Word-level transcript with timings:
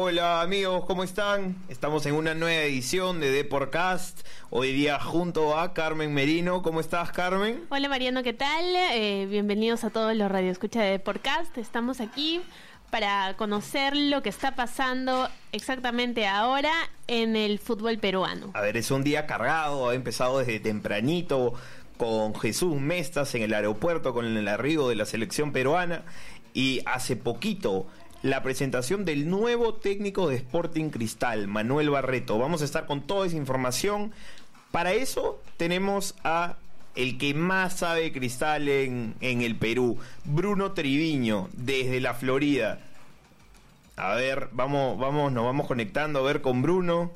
Hola 0.00 0.42
amigos, 0.42 0.84
¿cómo 0.84 1.02
están? 1.02 1.56
Estamos 1.68 2.06
en 2.06 2.14
una 2.14 2.32
nueva 2.32 2.62
edición 2.62 3.18
de 3.18 3.32
Deporcast. 3.32 4.24
Hoy 4.48 4.72
día 4.72 5.00
junto 5.00 5.58
a 5.58 5.74
Carmen 5.74 6.14
Merino. 6.14 6.62
¿Cómo 6.62 6.78
estás, 6.78 7.10
Carmen? 7.10 7.64
Hola 7.68 7.88
Mariano, 7.88 8.22
¿qué 8.22 8.32
tal? 8.32 8.64
Eh, 8.92 9.26
bienvenidos 9.28 9.82
a 9.82 9.90
todos 9.90 10.14
los 10.14 10.30
radioescuchas 10.30 10.84
de 10.84 10.90
Deporcast. 10.90 11.58
Estamos 11.58 12.00
aquí 12.00 12.40
para 12.90 13.34
conocer 13.36 13.96
lo 13.96 14.22
que 14.22 14.28
está 14.28 14.54
pasando 14.54 15.28
exactamente 15.50 16.28
ahora 16.28 16.70
en 17.08 17.34
el 17.34 17.58
fútbol 17.58 17.98
peruano. 17.98 18.52
A 18.54 18.60
ver, 18.60 18.76
es 18.76 18.92
un 18.92 19.02
día 19.02 19.26
cargado, 19.26 19.88
ha 19.88 19.96
empezado 19.96 20.38
desde 20.38 20.60
tempranito 20.60 21.54
con 21.96 22.36
Jesús 22.36 22.80
Mestas 22.80 23.34
en 23.34 23.42
el 23.42 23.52
aeropuerto 23.52 24.14
con 24.14 24.26
el 24.26 24.46
arribo 24.46 24.88
de 24.90 24.94
la 24.94 25.06
selección 25.06 25.50
peruana 25.50 26.04
y 26.54 26.82
hace 26.86 27.16
poquito 27.16 27.88
la 28.22 28.42
presentación 28.42 29.04
del 29.04 29.28
nuevo 29.28 29.74
técnico 29.74 30.28
de 30.28 30.36
Sporting 30.36 30.90
Cristal, 30.90 31.46
Manuel 31.46 31.90
Barreto. 31.90 32.38
Vamos 32.38 32.62
a 32.62 32.64
estar 32.64 32.86
con 32.86 33.02
toda 33.02 33.26
esa 33.26 33.36
información. 33.36 34.12
Para 34.72 34.92
eso 34.92 35.40
tenemos 35.56 36.14
a 36.24 36.56
el 36.94 37.16
que 37.16 37.32
más 37.32 37.78
sabe 37.78 38.12
cristal 38.12 38.68
en, 38.68 39.14
en 39.20 39.42
el 39.42 39.54
Perú, 39.54 39.98
Bruno 40.24 40.72
Triviño, 40.72 41.48
desde 41.52 42.00
la 42.00 42.14
Florida. 42.14 42.80
A 43.96 44.14
ver, 44.14 44.48
vamos, 44.52 44.98
vamos, 44.98 45.30
nos 45.32 45.44
vamos 45.44 45.66
conectando 45.66 46.18
a 46.18 46.22
ver 46.22 46.40
con 46.40 46.60
Bruno. 46.60 47.12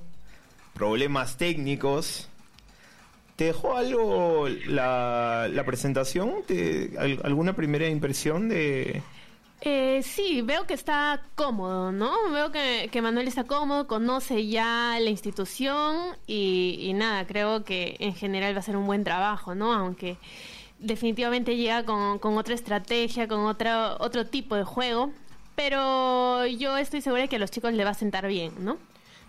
Problemas 0.74 1.36
técnicos. 1.36 2.28
¿Te 3.34 3.46
dejó 3.46 3.76
algo 3.76 4.46
la, 4.66 5.48
la 5.50 5.64
presentación? 5.64 6.32
¿Te, 6.46 6.92
¿Alguna 7.24 7.54
primera 7.54 7.88
impresión 7.88 8.48
de, 8.48 9.02
eh, 9.64 10.02
sí, 10.02 10.42
veo 10.42 10.66
que 10.66 10.74
está 10.74 11.22
cómodo, 11.36 11.92
¿no? 11.92 12.12
Veo 12.32 12.50
que, 12.50 13.00
Manuel 13.00 13.28
está 13.28 13.44
cómodo, 13.44 13.86
conoce 13.86 14.48
ya 14.48 14.98
la 15.00 15.08
institución 15.08 16.16
y, 16.26 16.90
nada, 16.96 17.24
creo 17.28 17.62
que 17.64 17.96
en 18.00 18.12
general 18.12 18.56
va 18.56 18.58
a 18.58 18.62
ser 18.62 18.76
un 18.76 18.86
buen 18.86 19.04
trabajo, 19.04 19.54
¿no? 19.54 19.72
Aunque 19.72 20.18
definitivamente 20.80 21.56
llega 21.56 21.84
con, 21.84 22.18
otra 22.36 22.54
estrategia, 22.54 23.28
con 23.28 23.44
otro, 23.46 23.96
otro 24.00 24.26
tipo 24.26 24.56
de 24.56 24.64
juego, 24.64 25.12
pero 25.54 26.44
yo 26.46 26.76
estoy 26.76 27.00
segura 27.00 27.22
de 27.22 27.28
que 27.28 27.36
a 27.36 27.38
los 27.38 27.52
chicos 27.52 27.72
le 27.72 27.84
va 27.84 27.90
a 27.90 27.94
sentar 27.94 28.26
bien, 28.26 28.52
¿no? 28.58 28.78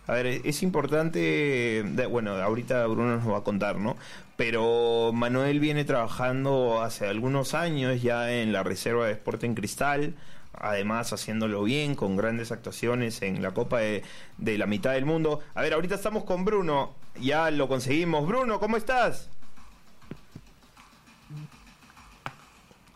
A 0.06 0.14
ver, 0.14 0.28
es 0.28 0.64
importante, 0.64 1.84
bueno, 2.09 2.32
ahorita 2.32 2.86
Bruno 2.88 3.18
nos 3.18 3.32
va 3.32 3.38
a 3.38 3.44
contar, 3.44 3.78
¿no? 3.78 3.96
Pero 4.36 5.12
Manuel 5.14 5.62
viene 5.62 5.86
trabajando 5.86 6.82
hace 6.82 7.08
algunos 7.08 7.54
años 7.54 8.02
ya 8.02 8.34
en 8.34 8.52
la 8.52 8.64
Reserva 8.64 9.06
de 9.06 9.14
Sporting 9.14 9.54
Cristal, 9.54 10.16
además 10.54 11.14
haciéndolo 11.14 11.64
bien, 11.64 11.95
con 11.95 12.18
grandes 12.18 12.52
actuaciones 12.52 13.22
en 13.22 13.42
la 13.42 13.52
Copa 13.52 13.80
de, 13.80 14.04
de, 14.38 14.58
la 14.58 14.66
mitad 14.66 14.92
del 14.92 15.06
mundo. 15.06 15.40
A 15.56 15.62
ver, 15.62 15.73
ahorita 15.73 15.95
estamos 15.95 16.26
con 16.26 16.44
Bruno, 16.44 16.95
ya 17.22 17.50
lo 17.50 17.70
conseguimos. 17.70 18.28
Bruno, 18.28 18.60
¿cómo 18.60 18.76
estás? 18.76 19.30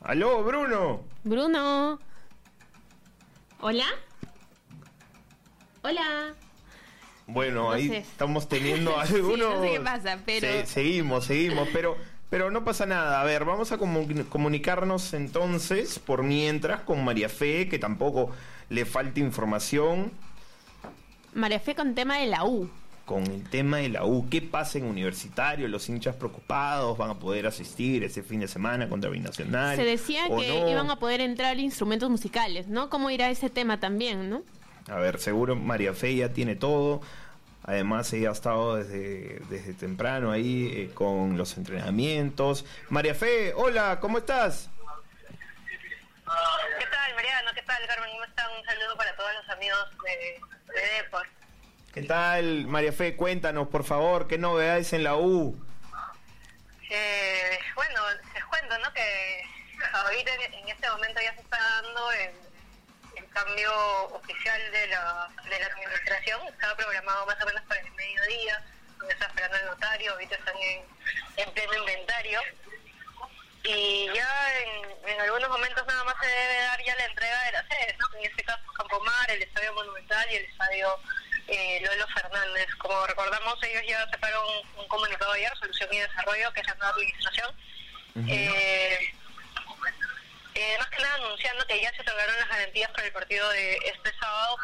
Aló, 0.02 0.44
Bruno. 0.44 1.02
Bruno. 1.24 2.00
Hola. 3.60 3.86
Hola. 5.84 6.36
Bueno, 7.28 7.72
ahí 7.72 7.94
estamos 7.94 8.48
teniendo 8.48 8.98
algunos. 9.00 9.56
no 9.56 9.62
sé 9.62 9.72
qué 9.74 9.80
pasa, 9.82 10.20
pero. 10.26 10.66
seguimos, 10.66 11.26
seguimos, 11.26 11.68
pero. 11.72 11.96
Pero 12.30 12.52
no 12.52 12.66
pasa 12.66 12.86
nada. 12.86 13.22
A 13.22 13.24
ver, 13.24 13.46
vamos 13.46 13.72
a 13.72 13.78
comunicarnos 13.78 15.14
entonces, 15.14 15.98
por 15.98 16.24
mientras, 16.24 16.82
con 16.82 17.04
María 17.06 17.30
Fe, 17.30 17.70
que 17.70 17.80
tampoco 17.80 18.32
le 18.70 18.84
falta 18.86 19.22
información. 19.22 20.12
María 21.34 21.60
Fe 21.60 21.74
con 21.74 21.96
tema 21.96 22.18
de 22.18 22.28
la 22.28 22.44
U. 22.44 22.70
Con 23.06 23.26
el 23.28 23.50
tema 23.50 23.78
de 23.78 23.88
la 23.88 24.04
U. 24.04 24.28
¿Qué 24.30 24.42
pasa 24.42 24.78
en 24.78 24.84
Universitario? 24.84 25.70
¿Los 25.70 25.88
hinchas 25.88 26.16
preocupados 26.16 26.98
van 26.98 27.12
a 27.12 27.14
poder 27.14 27.48
asistir 27.48 28.04
ese 28.04 28.22
fin 28.24 28.42
de 28.42 28.50
semana 28.50 28.90
contra 28.90 29.10
Binacional? 29.10 29.78
Se 29.78 29.86
decía 29.86 30.24
que 30.28 30.70
iban 30.70 30.92
a 30.92 30.98
poder 30.98 31.22
entrar 31.22 31.58
instrumentos 31.58 32.10
musicales, 32.10 32.68
¿no? 32.68 32.90
¿Cómo 32.90 33.10
irá 33.10 33.30
ese 33.30 33.50
tema 33.50 33.80
también, 33.80 34.30
no? 34.30 34.44
A 34.90 34.96
ver, 34.96 35.20
seguro 35.20 35.56
María 35.56 35.94
Fe 35.94 36.16
ya 36.16 36.30
tiene 36.30 36.56
todo. 36.56 37.02
Además, 37.64 38.12
ella 38.14 38.30
ha 38.30 38.32
estado 38.32 38.76
desde, 38.78 39.42
desde 39.50 39.74
temprano 39.74 40.32
ahí 40.32 40.72
eh, 40.74 40.92
con 40.94 41.38
los 41.38 41.58
entrenamientos. 41.58 42.66
María 42.90 43.14
Fe, 43.14 43.54
hola, 43.54 44.00
¿cómo 44.00 44.20
estás? 44.20 44.70
¿Qué 46.80 46.86
tal, 46.86 47.16
Mariano? 47.16 47.52
¿Qué 47.54 47.62
tal, 47.64 47.86
Carmen? 47.88 48.10
¿Cómo 48.12 48.24
están? 48.24 48.48
Un 48.58 48.66
saludo 48.66 48.96
para 48.96 49.16
todos 49.18 49.32
los 49.34 49.50
amigos 49.50 49.80
de, 50.06 50.74
de 50.74 51.04
Depor. 51.04 51.28
¿Qué 51.94 52.04
tal, 52.04 52.68
María 52.68 52.94
Fe? 52.94 53.18
Cuéntanos, 53.18 53.68
por 53.68 53.84
favor, 53.84 54.28
¿qué 54.28 54.38
novedades 54.38 54.94
en 54.94 55.04
la 55.04 55.16
U? 55.18 55.62
Eh, 56.90 57.60
bueno, 57.76 58.02
les 58.34 58.46
cuento, 58.46 58.78
¿no? 58.80 58.94
Que 58.94 59.42
ahorita 59.92 60.32
en 60.36 60.70
este 60.70 60.90
momento 60.90 61.20
ya 61.22 61.34
se 61.34 61.42
está 61.42 61.58
dando 61.58 62.12
el 62.14 62.47
cambio 63.34 63.72
oficial 64.14 64.72
de 64.72 64.88
la, 64.88 65.30
de 65.44 65.60
la 65.60 65.66
administración. 65.68 66.48
Estaba 66.48 66.76
programado 66.76 67.26
más 67.26 67.42
o 67.42 67.46
menos 67.46 67.64
para 67.64 67.82
el 67.82 67.92
mediodía, 67.92 68.64
donde 68.98 69.14
está 69.14 69.28
esperando 69.28 69.58
el 69.58 69.66
notario, 69.66 70.12
ahorita 70.14 70.36
están 70.36 70.58
en, 70.58 70.86
en 71.38 71.52
pleno 71.52 71.74
inventario. 71.76 72.42
Y 73.64 74.10
ya 74.14 74.60
en, 74.62 75.10
en, 75.10 75.22
algunos 75.22 75.50
momentos 75.50 75.86
nada 75.88 76.04
más 76.06 76.16
se 76.22 76.28
debe 76.28 76.62
dar 76.62 76.84
ya 76.86 76.96
la 76.96 77.06
entrega 77.06 77.44
de 77.44 77.52
las 77.52 77.68
sedes, 77.68 77.98
¿no? 78.00 78.18
en 78.18 78.26
este 78.26 78.44
caso 78.44 78.62
Campomar, 78.78 79.30
el 79.30 79.42
Estadio 79.44 79.74
Monumental 79.74 80.26
y 80.32 80.36
el 80.36 80.46
Estadio 80.46 80.88
eh, 81.48 81.82
Lolo 81.84 82.08
Fernández. 82.08 82.68
Como 82.78 83.06
recordamos, 83.08 83.62
ellos 83.64 83.84
ya 83.88 84.10
sacaron 84.10 84.44
un 84.78 84.88
comunicado 84.88 85.32
ayer, 85.34 85.52
Solución 85.60 85.90
y 85.94 86.00
Desarrollo, 86.00 86.54
que 86.54 86.62
es 86.62 86.68
la 86.68 86.76
nueva 86.76 86.94
administración. 86.94 87.56
eh, 88.28 89.14
eh, 90.58 90.76
más 90.80 90.90
que 90.90 91.04
nada 91.04 91.16
anunciando 91.16 91.68
que 91.68 91.80
ya 91.80 91.94
se 91.94 92.02
otorgaron 92.02 92.36
las 92.40 92.50
garantías 92.50 92.90
para 92.92 93.06
el 93.06 93.14
partido 93.14 93.48
de 93.50 93.76
este 93.76 94.12
sábado, 94.20 94.58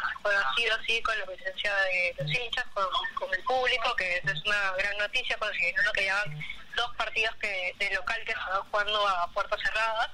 sido 0.55 0.75
así 0.75 1.01
con 1.03 1.19
la 1.19 1.25
presencia 1.25 1.75
de 1.75 2.15
los 2.17 2.31
hinchas, 2.31 2.65
con, 2.73 3.33
el 3.33 3.43
público, 3.43 3.95
que 3.95 4.17
es 4.17 4.45
una 4.45 4.71
gran 4.71 4.97
noticia, 4.97 5.37
considerando 5.37 5.91
que 5.93 6.05
ya 6.05 6.15
van 6.15 6.39
dos 6.75 6.95
partidos 6.95 7.35
que 7.35 7.75
de 7.77 7.93
local 7.93 8.21
que 8.25 8.33
se 8.33 8.39
jugando 8.71 9.07
a 9.07 9.27
puertas 9.33 9.59
cerradas. 9.61 10.09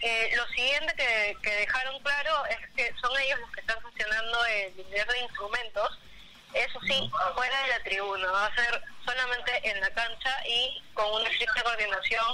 Eh, 0.00 0.32
lo 0.36 0.46
siguiente 0.48 0.92
que, 0.96 1.36
que 1.42 1.50
dejaron 1.50 2.02
claro 2.02 2.46
es 2.46 2.58
que 2.76 2.92
son 3.00 3.12
ellos 3.20 3.38
los 3.40 3.52
que 3.52 3.60
están 3.60 3.80
gestionando 3.82 4.44
el 4.46 4.78
ingreso 4.78 5.12
de 5.12 5.20
instrumentos, 5.20 5.98
eso 6.54 6.78
sí, 6.86 7.10
fuera 7.34 7.62
de 7.62 7.68
la 7.68 7.82
tribuna, 7.82 8.30
va 8.30 8.46
a 8.46 8.54
ser 8.54 8.82
solamente 9.04 9.70
en 9.70 9.80
la 9.80 9.90
cancha 9.90 10.30
y 10.46 10.82
con 10.94 11.12
una 11.12 11.28
estricta 11.28 11.62
coordinación 11.62 12.24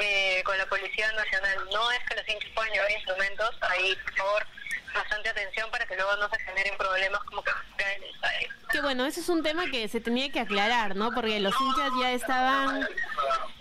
eh, 0.00 0.42
con 0.44 0.56
la 0.58 0.66
Policía 0.66 1.10
Nacional. 1.12 1.68
No 1.72 1.90
es 1.92 2.00
que 2.08 2.16
los 2.16 2.28
hinchas 2.28 2.50
puedan 2.54 2.72
llevar 2.72 2.90
instrumentos, 2.90 3.50
ahí 3.62 3.96
por 4.04 4.14
favor 4.16 4.46
bastante 4.94 5.28
atención 5.30 5.70
para 5.70 5.86
que 5.86 5.96
luego 5.96 6.14
no 6.16 6.28
se 6.28 6.38
generen 6.40 6.76
problemas 6.76 7.22
como 7.24 7.42
que 7.42 7.50
en 7.78 8.02
el 8.02 8.10
estadio. 8.10 8.48
Que 8.70 8.80
bueno, 8.80 9.06
ese 9.06 9.20
es 9.20 9.28
un 9.28 9.42
tema 9.42 9.64
que 9.70 9.88
se 9.88 10.00
tenía 10.00 10.30
que 10.30 10.40
aclarar, 10.40 10.96
¿no? 10.96 11.12
Porque 11.12 11.40
los 11.40 11.54
hinchas 11.60 11.90
ya 12.00 12.12
estaban 12.12 12.88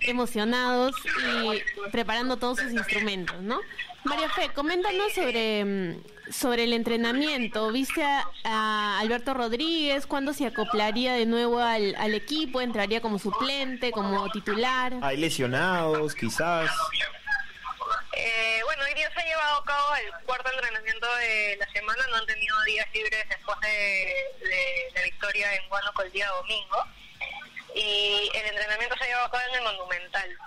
emocionados 0.01 0.95
y 1.23 1.63
preparando 1.91 2.38
todos 2.38 2.59
sus 2.59 2.72
instrumentos, 2.72 3.39
¿no? 3.41 3.62
María 4.03 4.29
Fe, 4.29 4.50
coméntanos 4.53 5.13
sobre, 5.13 5.63
mm, 5.63 6.03
sobre 6.31 6.63
el 6.63 6.73
entrenamiento. 6.73 7.71
¿Viste 7.71 8.03
a, 8.44 9.00
Alberto 9.00 9.33
Rodríguez? 9.33 10.07
¿Cuándo 10.07 10.33
se 10.33 10.48
acoplaría 10.48 11.13
de 11.13 11.25
nuevo 11.25 11.59
al, 11.59 11.95
al 11.95 12.13
equipo? 12.15 12.62
¿Entraría 12.62 13.01
como 13.01 13.19
suplente, 13.19 13.92
como 13.92 14.30
titular? 14.31 14.94
Hay 15.01 15.18
lesionados, 15.18 16.15
quizás. 16.15 16.71
Eh, 18.13 18.62
bueno, 18.65 18.83
hoy 18.83 18.94
día 18.94 19.09
se 19.13 19.19
ha 19.19 19.25
llevado 19.25 19.57
a 19.57 19.65
cabo 19.65 19.95
el 19.95 20.25
cuarto 20.25 20.50
entrenamiento 20.51 21.07
de 21.15 21.57
la 21.59 21.71
semana. 21.71 22.03
No 22.09 22.18
han 22.18 22.25
tenido 22.25 22.62
días 22.63 22.88
libres 22.94 23.30
después 23.30 23.59
de, 23.62 24.13
la 24.95 25.01
victoria 25.03 25.56
en 25.56 25.71
Huánuco 25.71 26.01
el 26.01 26.12
día 26.12 26.27
domingo. 26.30 26.86
Y 27.75 28.30
el 28.33 28.45
entrenamiento 28.48 28.95
se 28.98 29.03
ha 29.03 29.07
llevado 29.07 29.27
a 29.27 29.31
cabo 29.31 29.44
en 29.50 29.56
el 29.56 29.63
Monumental. 29.63 30.38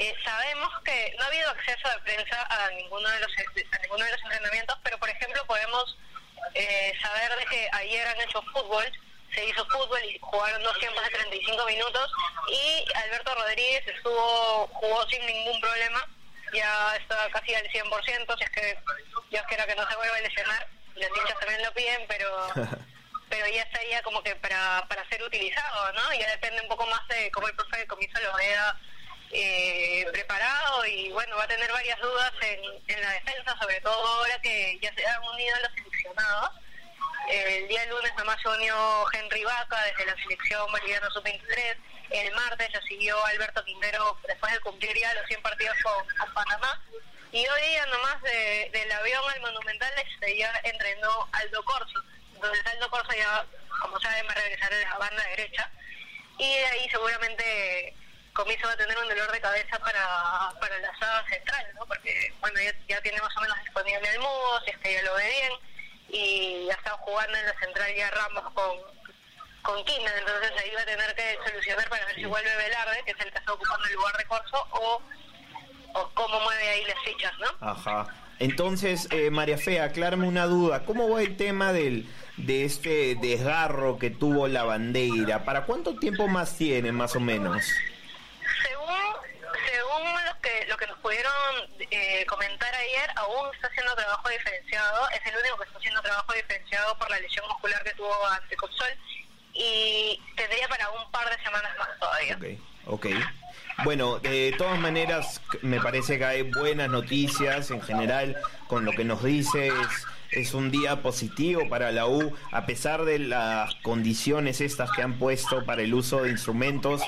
Eh, 0.00 0.14
sabemos 0.24 0.70
que 0.84 1.12
no 1.18 1.24
ha 1.24 1.26
habido 1.26 1.50
acceso 1.50 1.88
de 1.88 1.98
prensa 2.04 2.46
a 2.48 2.70
ninguno 2.70 3.08
de 3.08 3.18
los 3.18 3.32
a 3.32 3.78
ninguno 3.78 4.04
de 4.04 4.12
los 4.12 4.22
entrenamientos, 4.22 4.78
pero 4.84 4.96
por 4.96 5.10
ejemplo 5.10 5.44
podemos 5.44 5.98
eh, 6.54 6.92
saber 7.02 7.36
de 7.36 7.44
que 7.46 7.68
ayer 7.72 8.06
han 8.06 8.20
hecho 8.20 8.40
fútbol, 8.42 8.84
se 9.34 9.44
hizo 9.44 9.66
fútbol 9.66 9.98
y 10.04 10.16
jugaron 10.20 10.62
dos 10.62 10.78
tiempos 10.78 11.02
de 11.02 11.10
35 11.10 11.66
minutos 11.66 12.12
y 12.46 12.84
Alberto 12.96 13.34
Rodríguez 13.34 13.88
estuvo 13.88 14.68
jugó 14.68 15.04
sin 15.08 15.26
ningún 15.26 15.60
problema, 15.60 16.06
ya 16.54 16.94
está 16.94 17.28
casi 17.30 17.56
al 17.56 17.68
100%, 17.68 18.38
si 18.38 18.44
es 18.44 18.50
que 18.50 18.78
Dios 19.30 19.42
quiera 19.48 19.66
que 19.66 19.74
no 19.74 19.90
se 19.90 19.96
vuelva 19.96 20.16
a 20.16 20.20
lesionar, 20.20 20.68
los 20.94 21.08
hinchas 21.08 21.40
también 21.40 21.62
lo 21.64 21.72
piden, 21.74 22.06
pero 22.06 22.46
pero 23.28 23.48
ya 23.48 23.62
estaría 23.62 24.00
como 24.02 24.22
que 24.22 24.36
para, 24.36 24.86
para 24.88 25.08
ser 25.08 25.24
utilizado, 25.24 25.92
¿no? 25.94 26.14
Ya 26.14 26.30
depende 26.30 26.62
un 26.62 26.68
poco 26.68 26.86
más 26.86 27.04
de 27.08 27.32
cómo 27.32 27.48
el 27.48 27.56
profe 27.56 27.78
de 27.78 27.86
comienzo 27.88 28.20
lo 28.20 28.36
vea 28.36 28.78
eh, 29.30 30.06
preparado 30.12 30.86
y 30.86 31.10
bueno, 31.10 31.36
va 31.36 31.44
a 31.44 31.48
tener 31.48 31.70
varias 31.70 31.98
dudas 32.00 32.32
en, 32.40 32.60
en, 32.86 33.02
la 33.02 33.10
defensa, 33.12 33.56
sobre 33.60 33.80
todo 33.80 34.06
ahora 34.06 34.40
que 34.40 34.78
ya 34.80 34.92
se 34.94 35.06
han 35.06 35.22
unido 35.22 35.56
los 35.62 35.72
seleccionados. 35.74 36.50
El 37.28 37.68
día 37.68 37.84
lunes 37.86 38.12
nomás 38.16 38.40
se 38.40 38.48
unió 38.48 39.04
Henry 39.12 39.44
Vaca 39.44 39.84
desde 39.84 40.06
la 40.06 40.16
selección 40.22 40.70
boliviana 40.72 41.10
sub-23. 41.10 41.76
El 42.10 42.34
martes 42.34 42.72
lo 42.72 42.80
siguió 42.82 43.22
Alberto 43.26 43.62
Quintero 43.64 44.16
después 44.26 44.50
de 44.50 44.60
cumplir 44.60 44.96
ya 44.98 45.12
los 45.12 45.26
100 45.26 45.42
partidos 45.42 45.76
con, 45.82 46.32
Panamá. 46.32 46.82
Y 47.30 47.46
hoy 47.46 47.62
día 47.68 47.84
nomás 47.86 48.22
del 48.22 48.92
avión 48.92 49.22
al 49.30 49.40
Monumental 49.42 49.92
este, 50.06 50.38
ya 50.38 50.58
entrenó 50.64 51.28
Aldo 51.32 51.62
Corso. 51.64 52.02
Entonces 52.34 52.66
Aldo 52.66 52.88
Corso 52.88 53.12
ya, 53.12 53.44
como 53.82 54.00
saben, 54.00 54.26
va 54.26 54.32
a 54.32 54.36
regresar 54.36 54.72
a 54.72 54.78
la 54.78 54.96
banda 54.96 55.22
derecha. 55.24 55.70
Y 56.38 56.56
de 56.56 56.66
ahí 56.66 56.88
seguramente 56.88 57.94
Comiso 58.38 58.68
va 58.68 58.72
a 58.74 58.76
tener 58.76 58.96
un 58.96 59.08
dolor 59.08 59.32
de 59.32 59.40
cabeza 59.40 59.80
para, 59.80 60.52
para 60.60 60.78
la 60.78 60.96
saga 60.96 61.24
central, 61.28 61.66
¿no? 61.74 61.84
Porque, 61.86 62.32
bueno, 62.40 62.60
ya, 62.86 63.00
tiene 63.00 63.20
más 63.20 63.36
o 63.36 63.40
menos 63.40 63.58
disponible 63.64 64.08
el 64.08 64.20
Mudo, 64.20 64.60
si 64.64 64.70
es 64.70 64.78
que 64.78 64.92
ya 64.92 65.02
lo 65.02 65.14
ve 65.16 65.28
bien, 65.28 65.52
y 66.10 66.66
ya 66.68 66.74
están 66.74 66.96
jugando 66.98 67.36
en 67.36 67.46
la 67.46 67.58
central 67.58 67.92
ya 67.96 68.10
Ramos 68.12 68.44
con, 68.54 68.78
con 69.62 69.78
entonces 69.80 70.52
ahí 70.56 70.70
va 70.72 70.82
a 70.82 70.84
tener 70.84 71.14
que 71.16 71.36
solucionar 71.50 71.88
para 71.88 72.06
ver 72.06 72.14
si 72.14 72.26
vuelve 72.26 72.56
Velarde, 72.56 73.02
que 73.04 73.10
es 73.10 73.20
el 73.20 73.32
que 73.32 73.38
está 73.38 73.52
ocupando 73.52 73.86
el 73.88 73.94
lugar 73.94 74.16
de 74.16 74.24
Corso, 74.26 74.68
o, 74.70 75.02
o 75.94 76.10
cómo 76.14 76.40
mueve 76.40 76.68
ahí 76.68 76.84
las 76.84 76.98
fichas, 77.02 77.32
¿no? 77.40 77.68
Ajá. 77.68 78.06
Entonces, 78.38 79.08
eh, 79.10 79.30
María 79.30 79.58
Fea, 79.58 79.82
aclárame 79.82 80.28
una 80.28 80.46
duda. 80.46 80.84
¿Cómo 80.84 81.10
va 81.10 81.22
el 81.22 81.36
tema 81.36 81.72
del, 81.72 82.08
de 82.36 82.64
este 82.64 83.16
desgarro 83.16 83.98
que 83.98 84.10
tuvo 84.10 84.46
la 84.46 84.62
bandera? 84.62 85.44
¿Para 85.44 85.64
cuánto 85.64 85.96
tiempo 85.96 86.28
más 86.28 86.56
tiene, 86.56 86.92
más 86.92 87.16
o 87.16 87.20
menos? 87.20 87.64
lo 90.68 90.76
que 90.76 90.86
nos 90.86 90.98
pudieron 90.98 91.32
eh, 91.90 92.24
comentar 92.26 92.74
ayer, 92.74 93.10
aún 93.16 93.54
está 93.54 93.68
haciendo 93.68 93.94
trabajo 93.94 94.28
diferenciado, 94.28 95.08
es 95.10 95.26
el 95.26 95.38
único 95.40 95.58
que 95.58 95.64
está 95.64 95.78
haciendo 95.78 96.02
trabajo 96.02 96.32
diferenciado 96.32 96.98
por 96.98 97.10
la 97.10 97.20
lesión 97.20 97.46
muscular 97.48 97.82
que 97.84 97.94
tuvo 97.94 98.26
ante 98.26 98.56
Copsol 98.56 98.88
y 99.54 100.20
tendría 100.36 100.68
para 100.68 100.90
un 100.90 101.10
par 101.10 101.28
de 101.28 101.42
semanas 101.42 101.72
más 101.78 101.88
todavía. 101.98 102.36
Ok, 102.86 103.04
ok. 103.04 103.06
Bueno, 103.84 104.18
de 104.18 104.54
todas 104.58 104.78
maneras, 104.78 105.40
me 105.62 105.80
parece 105.80 106.18
que 106.18 106.24
hay 106.24 106.42
buenas 106.42 106.90
noticias 106.90 107.70
en 107.70 107.80
general 107.80 108.36
con 108.66 108.84
lo 108.84 108.92
que 108.92 109.04
nos 109.04 109.22
dices. 109.22 109.72
Es 110.30 110.52
un 110.52 110.70
día 110.70 111.00
positivo 111.00 111.68
para 111.68 111.92
la 111.92 112.06
U, 112.06 112.34
a 112.50 112.66
pesar 112.66 113.04
de 113.04 113.18
las 113.18 113.74
condiciones 113.76 114.60
estas 114.60 114.90
que 114.90 115.02
han 115.02 115.18
puesto 115.18 115.64
para 115.64 115.82
el 115.82 115.94
uso 115.94 116.24
de 116.24 116.30
instrumentos 116.30 117.02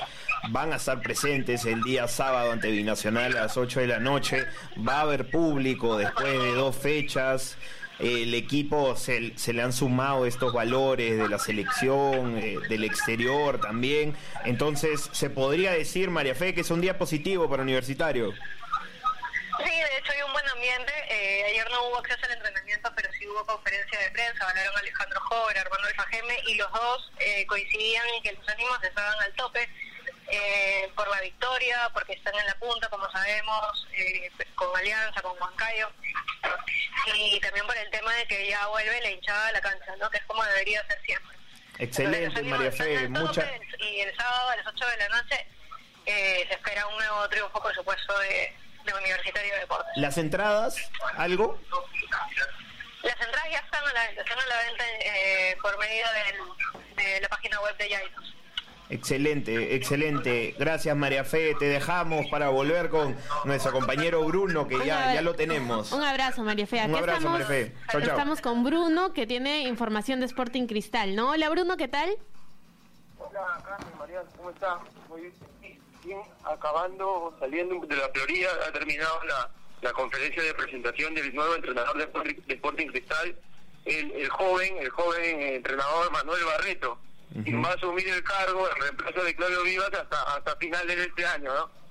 van 0.49 0.73
a 0.73 0.77
estar 0.77 1.01
presentes 1.01 1.65
el 1.65 1.81
día 1.83 2.07
sábado 2.07 2.51
ante 2.51 2.71
Binacional 2.71 3.37
a 3.37 3.41
las 3.41 3.57
8 3.57 3.81
de 3.81 3.87
la 3.87 3.99
noche. 3.99 4.45
Va 4.77 4.97
a 4.97 5.01
haber 5.01 5.29
público 5.29 5.97
después 5.97 6.31
de 6.31 6.53
dos 6.53 6.75
fechas. 6.75 7.57
El 7.99 8.33
equipo 8.33 8.95
se, 8.95 9.37
se 9.37 9.53
le 9.53 9.61
han 9.61 9.73
sumado 9.73 10.25
estos 10.25 10.51
valores 10.53 11.19
de 11.19 11.29
la 11.29 11.37
selección, 11.37 12.37
eh, 12.37 12.57
del 12.67 12.83
exterior 12.83 13.61
también. 13.61 14.15
Entonces, 14.43 15.09
se 15.11 15.29
podría 15.29 15.71
decir, 15.71 16.09
María 16.09 16.33
Fe, 16.33 16.55
que 16.55 16.61
es 16.61 16.71
un 16.71 16.81
día 16.81 16.97
positivo 16.97 17.47
para 17.47 17.61
Universitario. 17.61 18.31
Sí, 18.31 19.69
de 19.69 19.97
hecho 19.99 20.13
hay 20.13 20.21
un 20.25 20.33
buen 20.33 20.49
ambiente. 20.49 20.91
Eh, 21.09 21.43
ayer 21.51 21.69
no 21.69 21.89
hubo 21.89 21.99
acceso 21.99 22.25
al 22.25 22.31
entrenamiento, 22.31 22.91
pero 22.95 23.09
sí 23.19 23.27
hubo 23.27 23.45
conferencia 23.45 23.99
de 23.99 24.09
prensa. 24.09 24.49
Hablaron 24.49 24.75
Alejandro 24.79 25.19
Jover, 25.21 25.59
Armando 25.59 25.87
Alfajeme, 25.87 26.39
y 26.47 26.55
los 26.55 26.71
dos 26.71 27.11
eh, 27.19 27.45
coincidían 27.45 28.07
en 28.17 28.23
que 28.23 28.31
los 28.31 28.49
ánimos 28.49 28.83
estaban 28.83 29.21
al 29.21 29.33
tope 29.33 29.69
eh, 30.31 30.91
por 30.95 31.07
la 31.09 31.21
victoria, 31.21 31.89
porque 31.93 32.13
están 32.13 32.33
en 32.35 32.45
la 32.45 32.55
punta, 32.55 32.87
como 32.89 33.09
sabemos, 33.11 33.87
eh, 33.93 34.31
con 34.55 34.75
Alianza, 34.77 35.21
con 35.21 35.37
Huancayo, 35.39 35.89
y 37.15 37.39
también 37.39 37.65
por 37.65 37.77
el 37.77 37.89
tema 37.89 38.13
de 38.15 38.25
que 38.27 38.47
ya 38.47 38.67
vuelve 38.67 39.01
la 39.01 39.09
hinchada 39.09 39.47
a 39.47 39.51
la 39.51 39.61
cancha, 39.61 39.95
¿no? 39.99 40.09
que 40.09 40.17
es 40.17 40.23
como 40.25 40.43
debería 40.43 40.85
ser 40.87 41.01
siempre. 41.01 41.37
Excelente, 41.79 42.43
María 42.43 42.71
Fe. 42.71 43.09
Mucha... 43.09 43.49
Y 43.79 44.01
el 44.01 44.15
sábado 44.15 44.49
a 44.49 44.55
las 44.55 44.67
8 44.67 44.85
de 44.85 44.97
la 44.97 45.09
noche 45.09 45.47
eh, 46.05 46.45
se 46.47 46.53
espera 46.53 46.87
un 46.87 46.95
nuevo 46.95 47.27
triunfo, 47.29 47.61
por 47.61 47.73
supuesto, 47.73 48.17
de, 48.19 48.55
de 48.85 48.93
Universitario 48.93 49.53
de 49.53 49.59
Deportes. 49.61 49.91
¿Las 49.97 50.17
entradas? 50.17 50.75
¿Algo? 51.17 51.59
Las 53.03 53.19
entradas 53.19 53.51
ya 53.51 53.59
están 53.59 53.83
a 53.83 53.93
la 53.93 54.07
venta, 54.07 54.21
están 54.21 54.39
a 54.39 54.45
la 54.45 54.57
venta 54.63 54.83
eh, 54.99 55.57
por 55.61 55.77
medio 55.79 56.05
de 56.95 57.21
la 57.21 57.29
página 57.29 57.59
web 57.61 57.75
de 57.77 57.89
Yaitos. 57.89 58.35
Excelente, 58.91 59.73
excelente. 59.73 60.53
Gracias 60.59 60.95
María 60.97 61.23
Fe. 61.23 61.55
Te 61.57 61.65
dejamos 61.65 62.27
para 62.27 62.49
volver 62.49 62.89
con 62.89 63.15
nuestro 63.45 63.71
compañero 63.71 64.21
Bruno, 64.25 64.67
que 64.67 64.77
ya, 64.85 65.13
ya 65.13 65.21
lo 65.21 65.33
tenemos. 65.33 65.93
Un 65.93 66.03
abrazo 66.03 66.43
María 66.43 66.67
Fe. 66.67 66.83
Un 66.85 66.95
abrazo 66.95 67.19
estamos, 67.19 67.39
María 67.39 67.47
Fe. 67.47 67.73
estamos 67.99 68.41
con 68.41 68.65
Bruno, 68.65 69.13
que 69.13 69.25
tiene 69.25 69.61
información 69.61 70.19
de 70.19 70.25
Sporting 70.25 70.67
Cristal, 70.67 71.15
¿no? 71.15 71.29
Hola 71.29 71.49
Bruno, 71.49 71.77
¿qué 71.77 71.87
tal? 71.87 72.09
Hola 73.17 73.63
Carmen, 73.65 73.97
María, 73.97 74.23
¿cómo 74.35 74.49
está? 74.49 74.79
Muy 75.07 75.31
bien, 76.03 76.19
acabando, 76.43 77.33
saliendo 77.39 77.79
de 77.85 77.95
la 77.95 78.09
Florida, 78.09 78.49
ha 78.67 78.73
terminado 78.73 79.23
la, 79.23 79.49
la 79.83 79.93
conferencia 79.93 80.43
de 80.43 80.53
presentación 80.53 81.15
del 81.15 81.33
nuevo 81.33 81.55
entrenador 81.55 81.97
de 81.97 82.53
Sporting, 82.53 82.87
Cristal, 82.87 83.37
el, 83.85 84.11
el 84.11 84.27
joven, 84.27 84.75
el 84.81 84.89
joven 84.89 85.41
entrenador 85.41 86.11
Manuel 86.11 86.43
Barreto 86.43 86.97
y 87.33 87.53
va 87.53 87.69
a 87.69 87.73
asumir 87.73 88.07
el 88.07 88.23
cargo 88.23 88.67
en 88.69 88.81
reemplazo 88.81 89.23
de 89.23 89.35
Claudio 89.35 89.63
Vivas 89.63 89.93
hasta, 89.93 90.21
hasta 90.35 90.55
finales 90.57 90.97
de 90.97 91.05
este 91.05 91.25
año, 91.25 91.53
¿no? 91.53 91.81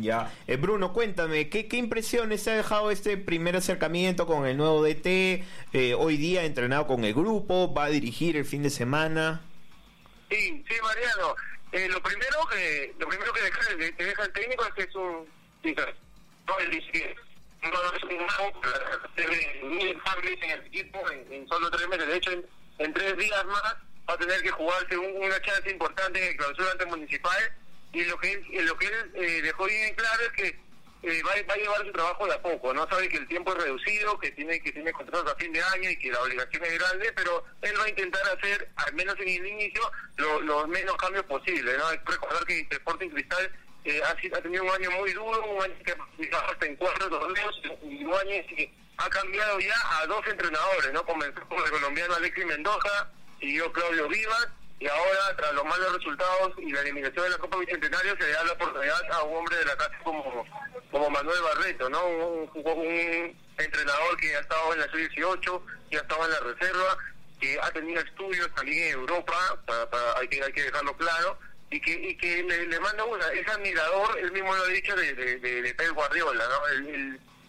Ya. 0.00 0.32
Eh, 0.46 0.56
Bruno, 0.56 0.94
cuéntame, 0.94 1.50
¿qué, 1.50 1.68
¿qué 1.68 1.76
impresiones 1.76 2.48
ha 2.48 2.54
dejado 2.54 2.90
este 2.90 3.18
primer 3.18 3.56
acercamiento 3.56 4.26
con 4.26 4.46
el 4.46 4.56
nuevo 4.56 4.82
DT? 4.82 5.44
Eh, 5.74 5.94
hoy 5.98 6.16
día 6.16 6.44
entrenado 6.44 6.86
con 6.86 7.04
el 7.04 7.12
grupo, 7.12 7.74
va 7.74 7.84
a 7.84 7.88
dirigir 7.90 8.36
el 8.38 8.46
fin 8.46 8.62
de 8.62 8.70
semana. 8.70 9.42
Sí, 10.30 10.64
sí, 10.66 10.74
Mariano. 10.82 11.34
Eh, 11.72 11.88
lo 11.88 12.02
primero 12.02 12.38
que 12.50 12.94
lo 12.98 13.08
primero 13.08 13.32
que 13.32 13.42
deja, 13.42 13.60
que 13.96 14.04
deja 14.04 14.24
el 14.24 14.32
técnico 14.32 14.64
es 14.66 14.74
que 14.74 14.82
es 14.82 14.94
un... 14.94 15.26
No, 15.64 16.54
dice 16.70 17.14
no 17.62 17.94
es 17.94 18.02
un 19.62 19.76
mil 19.76 19.98
en 20.42 20.50
el 20.50 20.66
equipo 20.66 21.10
en, 21.10 21.32
en, 21.32 21.48
solo 21.48 21.70
tres 21.70 21.88
meses. 21.88 22.06
De 22.08 22.16
hecho, 22.16 22.30
en, 22.32 22.46
en 22.78 22.94
tres 22.94 23.16
días 23.16 23.44
más 23.44 23.76
va 24.08 24.14
a 24.14 24.18
tener 24.18 24.42
que 24.42 24.50
jugarse 24.50 24.96
una 24.96 25.40
chance 25.42 25.70
importante 25.70 26.20
en 26.20 26.28
el 26.30 26.36
clausura 26.36 26.72
ante 26.72 26.86
municipal 26.86 27.52
y 27.92 28.04
lo 28.04 28.18
que 28.18 28.32
él, 28.32 28.66
lo 28.66 28.76
que 28.76 28.86
él 28.86 29.12
eh, 29.14 29.42
dejó 29.42 29.66
bien 29.66 29.94
claro 29.94 30.22
es 30.22 30.32
que 30.32 30.62
eh, 31.02 31.22
va, 31.24 31.32
a 31.32 31.56
llevar 31.56 31.84
su 31.84 31.92
trabajo 31.92 32.26
de 32.26 32.34
a 32.34 32.42
poco, 32.42 32.72
no 32.72 32.88
sabe 32.88 33.08
que 33.08 33.16
el 33.16 33.26
tiempo 33.26 33.52
es 33.52 33.64
reducido, 33.64 34.18
que 34.18 34.30
tiene 34.30 34.60
que 34.60 34.72
tiene 34.72 34.92
contratos 34.92 35.32
a 35.32 35.36
fin 35.36 35.52
de 35.52 35.60
año 35.60 35.90
y 35.90 35.98
que 35.98 36.12
la 36.12 36.22
obligación 36.22 36.64
es 36.64 36.78
grande, 36.78 37.12
pero 37.12 37.44
él 37.60 37.72
va 37.78 37.84
a 37.84 37.88
intentar 37.88 38.22
hacer, 38.28 38.70
al 38.76 38.94
menos 38.94 39.16
en 39.18 39.28
el 39.28 39.46
inicio, 39.46 39.82
los 40.16 40.68
menos 40.68 40.96
cambios 40.96 41.24
posibles. 41.24 41.76
¿no? 41.76 41.90
Recordar 41.90 42.44
que 42.44 42.66
Sporting 42.70 43.10
Cristal 43.10 43.50
eh, 43.84 44.00
ha, 44.04 44.40
tenido 44.40 44.62
un 44.62 44.70
año 44.70 44.90
muy 44.92 45.12
duro, 45.12 45.44
un 45.44 45.62
año 45.62 45.74
que 45.84 45.92
ha 45.92 46.38
hasta 46.38 46.66
en 46.66 46.76
cuatro 46.76 47.10
torneos 47.10 47.62
un 47.82 48.14
año 48.14 48.44
ha 48.98 49.08
cambiado 49.08 49.58
ya 49.58 49.74
a 49.98 50.06
dos 50.06 50.24
entrenadores, 50.28 50.92
¿no? 50.92 51.04
Comenzó 51.04 51.40
con 51.48 51.58
el 51.64 51.70
colombiano 51.70 52.14
Alexis 52.14 52.46
Mendoza, 52.46 53.10
siguió 53.42 53.72
Claudio 53.72 54.08
Vivas 54.08 54.48
y 54.78 54.86
ahora, 54.88 55.36
tras 55.36 55.52
los 55.54 55.64
malos 55.64 55.96
resultados 55.96 56.54
y 56.58 56.72
la 56.72 56.80
eliminación 56.80 57.24
de 57.24 57.30
la 57.30 57.38
Copa 57.38 57.58
Bicentenario, 57.58 58.16
se 58.16 58.24
le 58.24 58.32
da 58.32 58.44
la 58.44 58.52
oportunidad 58.52 59.12
a 59.12 59.22
un 59.24 59.36
hombre 59.36 59.56
de 59.56 59.64
la 59.64 59.76
casa 59.76 59.96
como, 60.02 60.44
como 60.90 61.10
Manuel 61.10 61.42
Barreto, 61.42 61.88
¿no? 61.88 62.04
Un, 62.06 63.42
entrenador 63.58 64.16
que 64.16 64.34
ha 64.34 64.40
estado 64.40 64.72
en 64.72 64.80
la 64.80 64.86
sub-18, 64.86 65.62
que 65.90 65.98
ha 65.98 66.00
estado 66.00 66.24
en 66.24 66.30
la 66.32 66.40
reserva, 66.40 66.98
que 67.38 67.60
ha 67.60 67.70
tenido 67.70 68.00
estudios 68.00 68.52
también 68.54 68.88
en 68.88 68.92
Europa, 68.94 69.62
para, 69.66 70.18
hay, 70.18 70.26
que, 70.26 70.42
hay 70.42 70.52
que 70.52 70.62
dejarlo 70.62 70.96
claro, 70.96 71.38
y 71.70 71.80
que, 71.80 71.92
y 71.92 72.16
que 72.16 72.42
le, 72.42 72.80
manda 72.80 73.04
una, 73.04 73.26
es 73.28 73.46
admirador, 73.46 74.18
él 74.18 74.32
mismo 74.32 74.52
lo 74.52 74.64
ha 74.64 74.68
dicho, 74.68 74.96
de, 74.96 75.14
de, 75.14 75.62
de, 75.62 75.74
Pep 75.74 75.92
Guardiola, 75.92 76.44
¿no? 76.48 76.66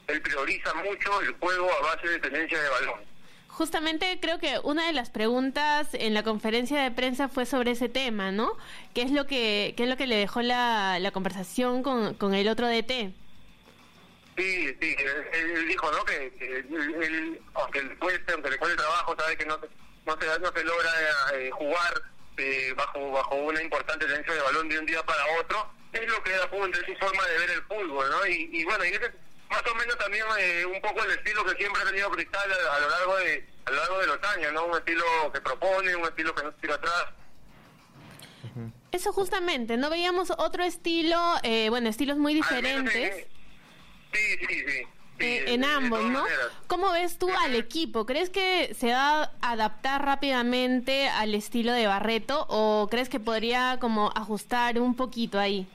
Él 0.07 0.21
prioriza 0.21 0.73
mucho 0.75 1.21
el 1.21 1.31
juego 1.39 1.71
a 1.71 1.95
base 1.95 2.07
de 2.09 2.19
tenencia 2.19 2.61
de 2.61 2.69
balón. 2.69 3.12
Justamente 3.53 4.17
creo 4.19 4.39
que 4.39 4.59
una 4.63 4.87
de 4.87 4.93
las 4.93 5.11
preguntas 5.11 5.89
en 5.93 6.15
la 6.15 6.23
conferencia 6.23 6.81
de 6.81 6.89
prensa 6.89 7.29
fue 7.29 7.45
sobre 7.45 7.71
ese 7.71 7.87
tema, 7.87 8.31
¿no? 8.31 8.57
¿Qué 8.95 9.03
es 9.03 9.11
lo 9.11 9.27
que, 9.27 9.75
qué 9.77 9.83
es 9.83 9.89
lo 9.89 9.95
que 9.95 10.07
le 10.07 10.15
dejó 10.15 10.41
la, 10.41 10.97
la 10.99 11.11
conversación 11.11 11.83
con, 11.83 12.15
con 12.15 12.33
el 12.33 12.47
otro 12.47 12.67
DT? 12.67 13.13
Sí, 14.35 14.75
sí, 14.81 14.95
él, 15.33 15.67
dijo, 15.67 15.91
¿no? 15.91 16.03
Que, 16.03 16.33
él, 16.39 17.39
aunque 17.53 17.83
le 17.83 17.95
cueste, 17.97 18.33
aunque 18.33 18.49
le 18.49 18.57
cueste 18.57 18.75
trabajo, 18.75 19.15
sabe 19.19 19.37
que 19.37 19.45
no, 19.45 19.59
no, 20.07 20.17
se, 20.19 20.39
no 20.39 20.51
se 20.51 20.63
logra 20.63 20.91
eh, 21.35 21.51
jugar 21.51 22.01
eh, 22.37 22.73
bajo 22.75 23.11
bajo 23.11 23.35
una 23.35 23.61
importante 23.61 24.07
tendencia 24.07 24.33
de 24.33 24.41
balón 24.41 24.67
de 24.67 24.79
un 24.79 24.85
día 24.87 25.05
para 25.05 25.23
otro. 25.39 25.71
Es 25.91 26.09
lo 26.09 26.23
que 26.23 26.31
da 26.31 26.49
punto, 26.49 26.79
es 26.79 26.87
su 26.87 26.95
forma 26.95 27.23
de 27.27 27.37
ver 27.37 27.51
el 27.51 27.61
fútbol, 27.65 28.09
¿no? 28.09 28.25
Y, 28.25 28.49
y 28.51 28.63
bueno, 28.63 28.83
y 28.83 28.87
ese 28.87 29.11
más 29.53 29.71
o 29.71 29.75
menos 29.75 29.97
también 29.97 30.25
eh, 30.39 30.65
un 30.65 30.81
poco 30.81 31.03
el 31.03 31.11
estilo 31.11 31.45
que 31.45 31.55
siempre 31.55 31.81
ha 31.81 31.85
tenido 31.85 32.09
Cristal 32.09 32.51
a, 32.51 32.79
lo 32.79 32.89
largo 32.89 33.15
de 33.17 33.47
a 33.65 33.71
lo 33.71 33.77
largo 33.77 33.99
de 33.99 34.07
los 34.07 34.23
años, 34.23 34.53
¿no? 34.53 34.65
Un 34.65 34.77
estilo 34.77 35.05
que 35.31 35.41
propone, 35.41 35.95
un 35.95 36.03
estilo 36.03 36.33
que 36.33 36.43
no 36.43 36.51
tira 36.53 36.75
atrás. 36.75 37.05
Eso 38.91 39.13
justamente, 39.13 39.77
¿no 39.77 39.89
veíamos 39.89 40.31
otro 40.31 40.63
estilo, 40.63 41.19
eh, 41.43 41.69
bueno, 41.69 41.89
estilos 41.89 42.17
muy 42.17 42.33
diferentes? 42.33 43.27
sí, 44.11 44.19
sí, 44.39 44.47
sí. 44.47 44.87
eh, 45.19 45.45
en 45.47 45.61
de 45.61 45.67
ambos, 45.67 46.03
¿no? 46.03 46.23
maneras. 46.23 46.47
¿Cómo 46.67 46.91
ves 46.91 47.17
tú 47.17 47.29
al 47.31 47.55
equipo? 47.55 48.05
¿Crees 48.05 48.29
que 48.29 48.75
se 48.77 48.91
va 48.91 49.23
a 49.41 49.51
adaptar 49.51 50.03
rápidamente 50.05 51.07
al 51.07 51.33
estilo 51.33 51.71
de 51.71 51.87
Barreto 51.87 52.45
o 52.49 52.87
crees 52.91 53.09
que 53.09 53.19
podría 53.19 53.77
como 53.79 54.11
ajustar 54.15 54.79
un 54.79 54.95
poquito 54.95 55.39
ahí? 55.39 55.67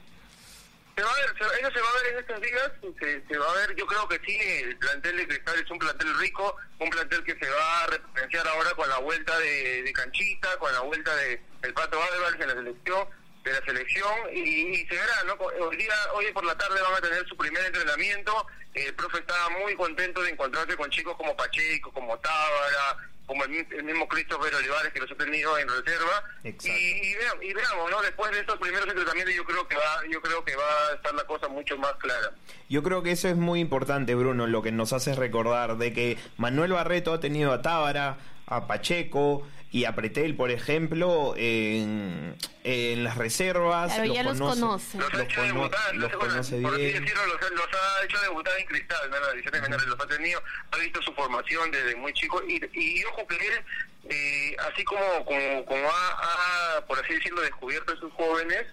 Se 0.99 1.05
va 1.05 1.11
a 1.11 1.15
ver, 1.15 1.29
se- 1.37 1.61
eso 1.61 1.71
se 1.71 1.79
va 1.79 1.89
a 1.89 1.93
ver 2.03 2.11
en 2.11 2.19
estos 2.19 2.41
días, 2.41 2.71
se, 2.99 3.25
se 3.25 3.37
va 3.37 3.49
a 3.49 3.53
ver, 3.55 3.73
yo 3.77 3.85
creo 3.87 4.05
que 4.09 4.19
sí, 4.25 4.37
el 4.37 4.75
plantel 4.79 5.15
de 5.15 5.27
Cristal 5.29 5.57
es 5.57 5.71
un 5.71 5.79
plantel 5.79 6.19
rico, 6.19 6.57
un 6.77 6.89
plantel 6.89 7.23
que 7.23 7.37
se 7.39 7.49
va 7.49 7.83
a 7.83 7.87
repotenciar 7.87 8.45
ahora 8.49 8.71
con 8.71 8.89
la 8.89 8.97
vuelta 8.97 9.39
de, 9.39 9.89
Canchita, 9.95 10.57
con 10.57 10.73
la 10.73 10.81
vuelta 10.81 11.15
de 11.15 11.41
el 11.61 11.73
Pato 11.73 12.03
Álvarez 12.03 12.41
en 12.41 12.47
la 12.49 12.53
selección, 12.53 13.07
de 13.45 13.53
la 13.53 13.61
selección, 13.65 14.13
y, 14.33 14.39
y 14.41 14.87
se 14.87 14.95
verá, 14.95 15.23
¿no? 15.23 15.35
Hoy 15.35 15.77
día, 15.77 15.95
hoy 16.15 16.29
por 16.33 16.43
la 16.43 16.57
tarde 16.57 16.81
van 16.81 16.93
a 16.95 16.99
tener 17.01 17.25
su 17.29 17.37
primer 17.37 17.63
entrenamiento, 17.65 18.45
el 18.73 18.93
profe 18.93 19.19
estaba 19.19 19.47
muy 19.51 19.75
contento 19.75 20.21
de 20.21 20.31
encontrarse 20.31 20.75
con 20.75 20.89
chicos 20.89 21.15
como 21.15 21.33
Pacheco, 21.37 21.93
como 21.93 22.19
Tábara, 22.19 22.97
como 23.29 23.43
el, 23.43 23.67
el 23.69 23.83
mismo 23.83 24.07
Christopher 24.07 24.55
Olivares 24.55 24.91
que 24.91 25.01
los 25.01 25.11
ha 25.11 25.15
tenido 25.15 25.55
en 25.59 25.67
reserva 25.67 26.23
y, 26.43 27.13
veamos, 27.13 27.43
y 27.43 27.53
veamos, 27.53 27.91
¿no? 27.91 28.01
Después 28.01 28.31
de 28.31 28.39
estos 28.39 28.57
primeros 28.57 28.87
entrenamientos 28.87 29.35
yo 29.35 29.45
creo 29.45 29.67
que 29.67 29.75
va, 29.75 30.01
yo 30.11 30.19
creo 30.19 30.43
que 30.43 30.55
va 30.55 30.63
a 30.91 30.95
estar 30.95 31.13
la 31.13 31.23
cosa 31.25 31.47
mucho 31.47 31.77
más 31.77 31.93
clara. 31.99 32.31
Yo 32.69 32.81
creo 32.81 33.03
que 33.03 33.11
eso 33.11 33.27
es 33.27 33.35
muy 33.35 33.59
importante, 33.59 34.15
Bruno, 34.15 34.47
lo 34.47 34.63
que 34.63 34.71
nos 34.71 34.93
hace 34.93 35.13
recordar 35.13 35.77
de 35.77 35.93
que 35.93 36.17
Manuel 36.37 36.71
Barreto 36.71 37.13
ha 37.13 37.19
tenido 37.19 37.53
a 37.53 37.61
Tábara, 37.61 38.17
a 38.47 38.65
Pacheco 38.65 39.47
y 39.71 39.85
a 39.85 39.93
Pretel, 39.93 40.35
por 40.35 40.49
ejemplo, 40.49 41.35
en, 41.37 42.28
en 42.69 43.03
las 43.03 43.17
reservas. 43.17 43.93
Claro, 43.93 44.13
ya 44.13 44.23
los 44.23 44.39
conoce. 44.39 44.97
Los 44.97 45.13
ha 45.13 45.23
hecho 45.23 45.41
debutar, 45.41 45.95
los 45.95 46.11
entonces, 46.11 46.17
bueno, 46.17 46.33
conoce 46.33 46.61
por 46.61 46.73
así 46.73 46.81
bien. 46.83 47.03
decirlo, 47.03 47.25
los, 47.27 47.41
ha- 47.41 47.49
los 47.55 47.67
ha 47.67 48.03
hecho 48.05 48.21
debutar 48.21 48.59
en 48.59 48.65
cristal, 48.67 49.09
¿no? 49.09 49.19
Las 49.19 49.31
divisiones 49.31 49.61
menores 49.61 49.85
los 49.87 49.99
ha 49.99 50.07
tenido, 50.07 50.43
ha 50.71 50.77
visto 50.77 51.01
su 51.01 51.13
formación 51.13 51.71
desde 51.71 51.95
muy 51.95 52.13
chico 52.13 52.41
y, 52.47 52.61
y 52.73 53.03
ojo 53.05 53.25
que 53.27 53.35
él, 53.35 53.65
eh, 54.09 54.55
así 54.71 54.83
como, 54.83 55.25
como, 55.25 55.65
como 55.65 55.89
ha, 55.89 56.77
ha, 56.77 56.85
por 56.85 56.99
así 56.99 57.13
decirlo, 57.15 57.41
descubierto 57.41 57.93
a 57.93 57.97
sus 57.97 58.11
jóvenes, 58.13 58.65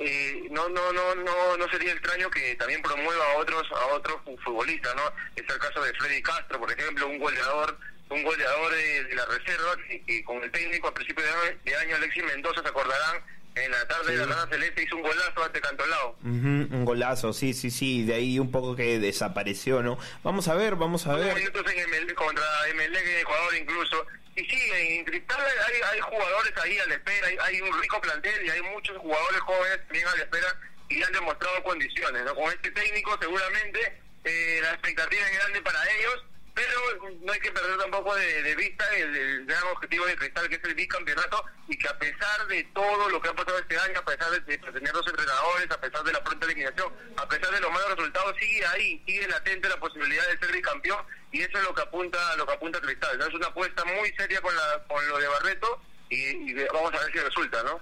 eh, 0.00 0.42
no 0.50 0.68
no 0.70 0.92
no 0.92 1.14
no 1.14 1.56
no 1.56 1.68
sería 1.70 1.92
extraño 1.92 2.28
que 2.30 2.56
también 2.56 2.82
promueva 2.82 3.24
a 3.32 3.36
otros 3.36 3.62
a 3.70 3.86
otros 3.94 4.16
fu- 4.24 4.36
futbolistas 4.38 4.92
no 4.96 5.02
es 5.36 5.44
el 5.48 5.58
caso 5.60 5.80
de 5.84 5.92
Freddy 5.94 6.20
Castro 6.20 6.58
por 6.58 6.72
ejemplo 6.72 7.06
un 7.06 7.16
goleador 7.20 7.78
un 8.10 8.22
goleador 8.22 8.72
de, 8.74 9.04
de 9.04 9.14
la 9.14 9.26
reserva 9.26 9.76
que, 9.88 10.02
que 10.02 10.24
con 10.24 10.42
el 10.42 10.50
técnico 10.50 10.88
a 10.88 10.94
principios 10.94 11.26
de, 11.26 11.32
año- 11.32 11.58
de 11.64 11.76
año 11.76 11.96
Alexis 11.96 12.24
Mendoza 12.24 12.62
se 12.62 12.68
acordarán 12.68 13.22
en 13.54 13.70
la 13.72 13.88
tarde 13.88 14.12
de 14.12 14.18
la 14.18 14.26
Rana 14.34 14.46
Celeste 14.50 14.84
hizo 14.84 14.96
un 14.96 15.02
golazo 15.02 15.42
ante 15.42 15.60
Cantolao 15.60 16.10
Ujú, 16.22 16.28
un 16.76 16.84
golazo, 16.84 17.32
sí, 17.32 17.52
sí, 17.54 17.70
sí, 17.70 18.04
de 18.04 18.14
ahí 18.14 18.38
un 18.38 18.52
poco 18.52 18.76
que 18.76 18.98
desapareció, 19.00 19.82
¿no? 19.82 19.98
Vamos 20.22 20.46
a 20.48 20.54
ver, 20.54 20.76
vamos 20.76 21.06
a 21.08 21.14
ver. 21.16 21.34
minutos 21.34 21.64
en 21.72 21.90
ML, 21.90 22.14
contra 22.14 22.44
MLG 22.74 22.92
de 23.04 23.20
Ecuador 23.20 23.54
incluso. 23.56 24.06
Y 24.36 24.44
sí, 24.44 24.70
en 24.72 25.04
Cristal 25.04 25.40
hay, 25.66 25.80
hay 25.92 26.00
jugadores 26.00 26.52
ahí 26.62 26.78
a 26.78 26.86
la 26.86 26.94
espera, 26.94 27.26
hay, 27.26 27.36
hay 27.42 27.60
un 27.60 27.82
rico 27.82 28.00
plantel 28.00 28.46
y 28.46 28.50
hay 28.50 28.62
muchos 28.62 28.96
jugadores 28.98 29.40
jóvenes 29.40 29.78
también 29.88 30.06
a 30.06 30.14
la 30.14 30.22
espera 30.22 30.46
y 30.88 31.02
han 31.02 31.12
demostrado 31.12 31.60
condiciones. 31.64 32.24
¿no? 32.24 32.34
Con 32.36 32.52
este 32.52 32.70
técnico 32.70 33.18
seguramente 33.20 34.00
eh, 34.22 34.60
la 34.62 34.70
expectativa 34.74 35.22
es 35.28 35.36
grande 35.38 35.60
para 35.62 35.82
ellos, 35.98 36.24
pero 36.58 37.10
no 37.20 37.32
hay 37.32 37.38
que 37.38 37.52
perder 37.52 37.78
tampoco 37.78 38.16
de, 38.16 38.56
vista 38.56 38.84
el, 38.96 39.46
gran 39.46 39.62
objetivo 39.72 40.06
de 40.06 40.16
Cristal, 40.16 40.48
que 40.48 40.56
es 40.56 40.64
el 40.64 40.74
bicampeonato, 40.74 41.44
y 41.68 41.78
que 41.78 41.86
a 41.86 41.96
pesar 41.96 42.46
de 42.48 42.64
todo 42.74 43.08
lo 43.10 43.20
que 43.20 43.28
ha 43.28 43.32
pasado 43.32 43.58
este 43.58 43.78
año, 43.78 44.00
a 44.00 44.04
pesar 44.04 44.30
de, 44.32 44.58
tener 44.58 44.92
los 44.92 45.06
entrenadores, 45.06 45.70
a 45.70 45.80
pesar 45.80 46.02
de 46.02 46.12
la 46.12 46.24
pronta 46.24 46.46
eliminación, 46.46 46.92
a 47.16 47.28
pesar 47.28 47.54
de 47.54 47.60
los 47.60 47.70
malos 47.70 47.96
resultados, 47.96 48.34
sigue 48.40 48.66
ahí, 48.66 49.00
sigue 49.06 49.28
latente 49.28 49.68
la 49.68 49.78
posibilidad 49.78 50.26
de 50.26 50.38
ser 50.38 50.52
bicampeón, 50.52 51.04
y 51.30 51.42
eso 51.42 51.58
es 51.58 51.64
lo 51.64 51.74
que 51.74 51.82
apunta 51.82 52.36
lo 52.36 52.44
que 52.44 52.54
apunta 52.54 52.80
Cristal. 52.80 53.16
¿no? 53.18 53.26
Es 53.26 53.34
una 53.34 53.46
apuesta 53.46 53.84
muy 53.84 54.12
seria 54.16 54.40
con, 54.40 54.56
la, 54.56 54.82
con 54.88 55.08
lo 55.08 55.18
de 55.18 55.28
Barreto, 55.28 55.80
y, 56.10 56.50
y 56.50 56.54
vamos 56.72 56.92
a 56.92 56.98
ver 56.98 57.12
si 57.12 57.18
resulta, 57.20 57.62
¿no? 57.62 57.80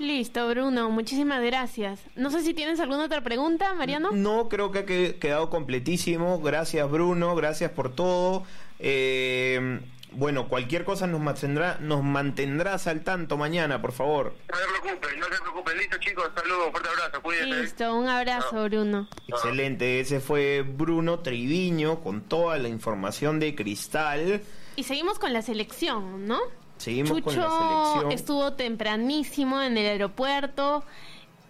Listo, 0.00 0.48
Bruno, 0.48 0.88
muchísimas 0.90 1.42
gracias. 1.44 2.00
No 2.16 2.30
sé 2.30 2.42
si 2.42 2.54
tienes 2.54 2.80
alguna 2.80 3.04
otra 3.04 3.20
pregunta, 3.20 3.74
Mariano. 3.74 4.08
No, 4.12 4.48
creo 4.48 4.72
que 4.72 4.78
ha 4.78 4.86
que- 4.86 5.16
quedado 5.20 5.50
completísimo. 5.50 6.40
Gracias, 6.40 6.90
Bruno. 6.90 7.34
Gracias 7.36 7.70
por 7.72 7.94
todo. 7.94 8.44
Eh, 8.78 9.78
bueno, 10.12 10.48
cualquier 10.48 10.84
cosa 10.86 11.06
nos 11.06 11.20
mantendrá, 11.20 11.76
nos 11.80 12.02
mantendrás 12.02 12.86
al 12.86 13.02
tanto 13.02 13.36
mañana, 13.36 13.82
por 13.82 13.92
favor. 13.92 14.34
No 14.50 14.56
se 14.56 14.80
preocupen, 14.80 15.20
no 15.20 15.26
se 15.26 15.42
preocupen. 15.42 15.76
Listo, 15.78 15.98
chicos, 15.98 16.30
saludos, 16.34 16.70
fuerte 16.70 16.88
abrazo, 16.88 17.22
cuídense. 17.22 17.60
Listo, 17.60 17.94
un 17.94 18.08
abrazo, 18.08 18.64
Bruno. 18.64 19.06
Excelente, 19.28 20.00
ese 20.00 20.20
fue 20.20 20.62
Bruno 20.62 21.18
Triviño 21.20 22.00
con 22.00 22.22
toda 22.22 22.56
la 22.56 22.68
información 22.68 23.38
de 23.38 23.54
Cristal. 23.54 24.40
Y 24.76 24.84
seguimos 24.84 25.18
con 25.18 25.34
la 25.34 25.42
selección, 25.42 26.26
¿no? 26.26 26.38
Seguimos 26.80 27.10
Chucho 27.10 27.24
con 27.24 27.36
la 27.36 27.50
selección. 27.50 28.12
estuvo 28.12 28.52
tempranísimo 28.54 29.60
en 29.60 29.76
el 29.76 29.86
aeropuerto 29.86 30.82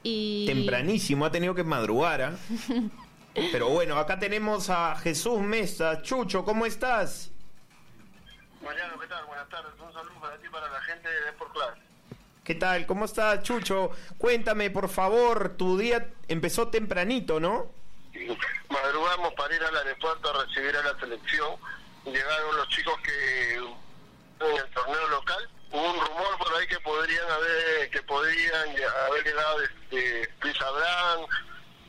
y... 0.03 0.45
Tempranísimo, 0.47 1.25
ha 1.25 1.31
tenido 1.31 1.55
que 1.55 1.63
madrugar. 1.63 2.21
¿ah? 2.21 2.37
Pero 3.53 3.69
bueno, 3.69 3.97
acá 3.97 4.19
tenemos 4.19 4.71
a 4.71 4.97
Jesús 4.97 5.41
Mesa. 5.41 6.03
Chucho, 6.03 6.45
¿cómo 6.45 6.67
estás? 6.67 7.31
Mariano, 8.61 8.99
¿qué 8.99 9.07
tal? 9.07 9.25
Buenas 9.27 9.49
tardes. 9.49 9.71
Un 9.81 9.93
saludo 9.93 10.21
para 10.21 10.37
ti 10.37 10.47
y 10.49 10.51
para 10.51 10.69
la 10.69 10.81
gente 10.81 11.09
de 11.09 11.29
Sport 11.31 11.53
Class. 11.53 11.79
¿Qué 12.43 12.55
tal? 12.57 12.87
¿Cómo 12.87 13.05
estás, 13.05 13.45
Chucho? 13.45 13.93
Cuéntame, 14.19 14.71
por 14.71 14.89
favor, 14.89 15.57
tu 15.57 15.79
día 15.79 16.09
empezó 16.27 16.67
tempranito, 16.69 17.39
¿no? 17.39 17.71
Madrugamos 18.69 19.33
para 19.35 19.55
ir 19.55 19.63
al 19.63 19.77
aeropuerto 19.77 20.29
a 20.29 20.45
recibir 20.45 20.77
a 20.77 20.83
la 20.83 20.99
selección. 20.99 21.55
Llegaron 22.05 22.57
los 22.57 22.69
chicos 22.71 22.95
que 23.05 23.61
en 24.41 24.57
el 24.57 24.71
torneo 24.71 25.09
local. 25.09 25.51
Hubo 25.71 25.91
un 25.91 26.01
rumor 26.01 26.39
por 26.39 26.55
ahí 26.55 26.67
que 26.67 26.81
podrían 26.81 27.31
haber 27.31 27.91
que 27.91 28.03
podrían 28.03 28.69
haber 29.07 29.25
llegado 29.25 29.63
este, 29.63 30.31
Luis 30.41 30.61
Abraham, 30.61 31.27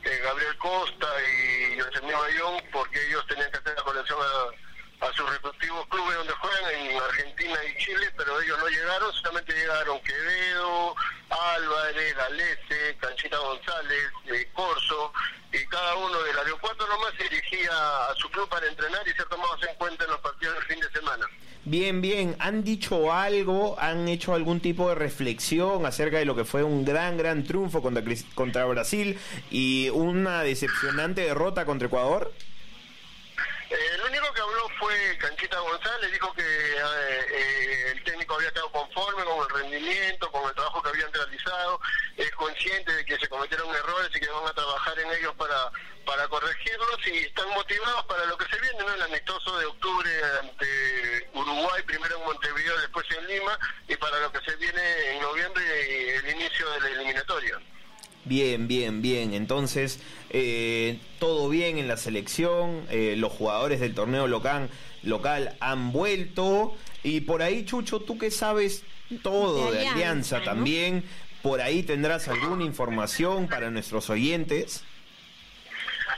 eh, 0.03 0.20
Gabriel 0.24 0.58
Costa 0.58 1.08
y 1.24 1.77
Yosemite 1.77 2.13
Bayón 2.13 2.63
porque 2.72 3.08
ellos 3.08 3.25
tenían 3.27 3.51
que 3.51 3.58
hacer 3.58 3.75
la 3.75 3.84
colección 3.84 4.20
a, 4.22 5.12
sus 5.13 5.27
respectivos 5.29 5.88
clubes 5.88 6.15
donde 6.15 6.34
juegan 6.34 6.72
en 6.75 7.01
Argentina 7.01 7.58
y 7.65 7.84
Chile, 7.84 8.13
pero 8.15 8.39
ellos 8.39 8.60
no 8.60 8.67
llegaron, 8.67 9.12
solamente 9.13 9.51
llegaron 9.51 10.00
Quevedo, 10.03 10.96
Álvarez, 11.29 12.15
Galese, 12.15 12.98
Canchita 13.01 13.38
González, 13.39 14.12
eh, 14.27 14.48
Corso, 14.53 15.12
y 15.51 15.65
cada 15.65 15.96
uno 15.96 16.22
del 16.22 16.38
aeropuerto 16.38 16.88
nomás 16.88 17.13
se 17.17 17.24
dirigía 17.24 17.72
a 17.72 18.15
su 18.15 18.29
club 18.29 18.48
para 18.50 18.67
entrenar 18.67 19.05
y 19.08 19.13
ser 19.13 19.25
tomados 19.25 19.62
en 19.63 19.75
cuenta 19.75 20.03
en 20.03 20.12
los 20.12 20.20
partidos 20.20 20.53
del 20.53 20.65
fin 20.65 20.79
de 20.79 20.91
semana. 20.91 21.25
Bien, 21.63 22.01
bien. 22.01 22.36
¿Han 22.39 22.63
dicho 22.63 23.13
algo? 23.13 23.75
¿Han 23.80 24.08
hecho 24.08 24.34
algún 24.34 24.62
tipo 24.62 24.89
de 24.89 24.96
reflexión 24.96 25.86
acerca 25.86 26.18
de 26.18 26.25
lo 26.25 26.36
que 26.36 26.44
fue 26.44 26.63
un 26.63 26.84
gran, 26.84 27.18
gran 27.18 27.44
triunfo 27.44 27.84
contra, 27.84 28.03
contra 28.34 28.65
Brasil 28.65 29.20
y 29.51 29.89
una 29.89 30.41
decepcionante 30.41 31.22
derrota 31.22 31.65
contra 31.65 31.88
Ecuador? 31.88 32.34
Eh, 33.70 33.75
el 33.94 34.01
único 34.01 34.34
que 34.34 34.41
habló 34.41 34.68
fue 34.80 35.18
Canchita 35.20 35.60
González, 35.60 36.12
dijo 36.12 36.34
que 36.34 36.41
eh, 36.41 37.25
eh, 37.32 37.91
el 37.91 38.03
técnico 38.03 38.36
había 38.36 38.51
quedado 38.51 38.72
conforme 38.72 39.24
con 39.24 39.38
el 39.38 39.62
rendimiento, 39.62 40.32
con 40.32 40.50
el 40.50 40.56
trabajo 40.56 40.82
que 40.82 40.89
habían 40.89 41.13
realizado, 41.13 41.80
es 42.18 42.32
consciente 42.32 42.91
de 42.91 43.06
que 43.06 43.20
se 43.20 43.30
cometieron 43.30 43.70
errores 43.74 44.10
y 44.15 44.20
que 44.20 44.27
van 44.27 44.48
a 44.48 44.53
trabajar 44.53 45.00
en 45.00 45.12
ellos 45.12 45.34
para, 45.36 45.72
para 46.12 46.27
corregirlos 46.27 47.00
y 47.08 47.25
están 47.25 47.48
motivados 47.56 48.03
para 48.06 48.25
lo 48.25 48.38
que 48.38 48.44
se 48.46 48.60
viene, 48.60 48.80
¿no? 48.80 48.94
el 48.94 49.01
amistoso 49.01 49.58
de 49.58 49.65
octubre 49.65 50.10
ante 50.41 51.30
Uruguay, 51.34 51.82
primero 51.86 52.18
en 52.20 52.25
Montevideo, 52.25 52.77
después 52.82 53.06
en 53.18 53.27
Lima, 53.27 53.58
y 53.88 53.96
para 53.96 54.20
lo 54.20 54.30
que 54.30 54.39
se 54.41 54.58
viene 54.58 54.82
en 55.13 55.22
noviembre, 55.22 55.63
el 56.18 56.36
inicio 56.36 56.70
de 56.72 56.80
la 56.82 56.89
eliminatoria. 56.89 57.60
Bien, 58.25 58.68
bien, 58.68 59.01
bien. 59.01 59.34
Entonces, 59.34 60.01
eh, 60.32 61.00
todo 61.18 61.48
bien 61.48 61.77
en 61.77 61.88
la 61.88 61.96
selección. 61.96 62.86
eh, 62.89 63.15
los 63.18 63.32
jugadores 63.32 63.80
del 63.80 63.96
torneo 63.96 64.27
local, 64.27 64.70
local 65.03 65.56
han 65.62 65.94
vuelto. 65.94 66.75
Y 67.03 67.22
por 67.22 67.41
ahí, 67.41 67.63
Chucho, 67.63 68.01
tú 68.01 68.18
que 68.18 68.32
sabes 68.32 68.84
todo 69.24 69.72
De 69.72 69.72
de, 69.72 69.88
Alianza, 69.88 69.94
Alianza 69.94 70.39
¿no? 70.39 70.44
también, 70.44 71.03
por 71.41 71.62
ahí 71.62 71.84
tendrás 71.84 72.27
alguna 72.27 72.65
información 72.65 73.48
para 73.48 73.72
nuestros 73.72 74.10
oyentes. 74.10 74.84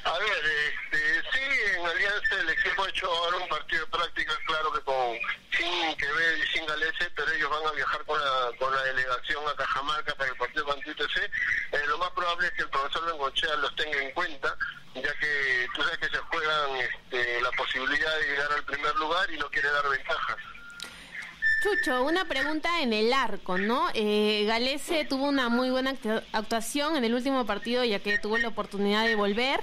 A 0.05 0.19
ver, 0.19 0.43
este, 0.91 1.21
sí, 1.31 1.39
en 1.77 1.85
Alianza 1.85 2.35
el 2.41 2.49
equipo 2.49 2.83
ha 2.83 2.89
hecho 2.89 3.07
ahora 3.09 3.37
un 3.37 3.47
partido 3.47 3.85
de 3.85 3.91
práctica, 3.91 4.33
claro 4.45 4.73
que 4.73 4.81
con 4.81 5.15
sin 5.57 5.95
Quevedo 5.95 6.37
y 6.43 6.47
sin 6.47 6.65
Galese, 6.65 7.09
pero 7.15 7.31
ellos 7.31 7.49
van 7.49 7.65
a 7.67 7.71
viajar 7.71 8.03
con 8.05 8.19
la, 8.19 8.51
con 8.59 8.75
la 8.75 8.83
delegación 8.83 9.43
a 9.47 9.55
Cajamarca 9.55 10.13
para 10.15 10.29
el 10.29 10.35
partido 10.35 10.65
contra 10.65 10.91
UTC. 10.91 11.17
Eh, 11.71 11.81
lo 11.87 11.97
más 11.99 12.09
probable 12.11 12.47
es 12.47 12.53
que 12.53 12.63
el 12.63 12.69
profesor 12.69 13.05
Bengochea 13.05 13.55
los 13.57 13.73
tenga 13.77 13.97
en 14.01 14.11
cuenta, 14.11 14.57
ya 14.95 15.13
que 15.19 15.67
tú 15.73 15.81
sabes 15.83 15.97
que 15.99 16.09
se 16.09 16.17
juegan 16.17 16.75
este, 16.77 17.41
la 17.41 17.51
posibilidad 17.51 18.17
de 18.19 18.27
llegar 18.27 18.51
al 18.51 18.63
primer 18.65 18.95
lugar 18.97 19.31
y 19.31 19.37
no 19.37 19.49
quiere 19.49 19.69
dar 19.71 19.87
ventajas. 19.89 20.37
Chucho, 21.63 22.03
una 22.03 22.25
pregunta 22.25 22.81
en 22.81 22.91
el 22.91 23.13
arco, 23.13 23.57
¿no? 23.57 23.89
Eh, 23.93 24.43
Galese 24.45 25.05
tuvo 25.05 25.23
una 25.29 25.47
muy 25.47 25.69
buena 25.69 25.93
actu- 25.93 26.21
actuación 26.33 26.97
en 26.97 27.05
el 27.05 27.13
último 27.13 27.45
partido 27.45 27.85
ya 27.85 27.99
que 27.99 28.17
tuvo 28.17 28.37
la 28.37 28.49
oportunidad 28.49 29.05
de 29.05 29.15
volver. 29.15 29.61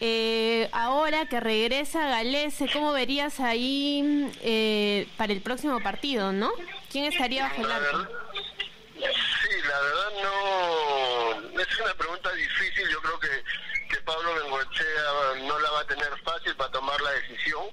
Eh, 0.00 0.68
ahora 0.72 1.26
que 1.26 1.40
regresa 1.40 2.06
Galese, 2.08 2.68
¿cómo 2.70 2.92
verías 2.92 3.40
ahí 3.40 4.30
eh, 4.42 5.08
para 5.16 5.32
el 5.32 5.40
próximo 5.40 5.80
partido, 5.80 6.32
no? 6.32 6.52
¿Quién 6.90 7.06
estaría 7.06 7.44
bajo 7.44 7.62
el 7.62 7.70
arco? 7.70 8.06
Sí, 8.98 9.56
la 9.68 9.80
verdad 9.80 10.12
no 10.22 11.60
es 11.60 11.80
una 11.80 11.94
pregunta 11.94 12.32
difícil. 12.32 12.88
Yo 12.90 13.00
creo 13.00 13.20
que, 13.20 13.44
que 13.88 13.96
Pablo 14.02 14.34
Bengoechea 14.34 15.46
no 15.46 15.58
la 15.58 15.70
va 15.70 15.80
a 15.80 15.86
tener 15.86 16.10
fácil 16.24 16.54
para 16.56 16.70
tomar 16.70 17.00
la 17.00 17.10
decisión. 17.12 17.66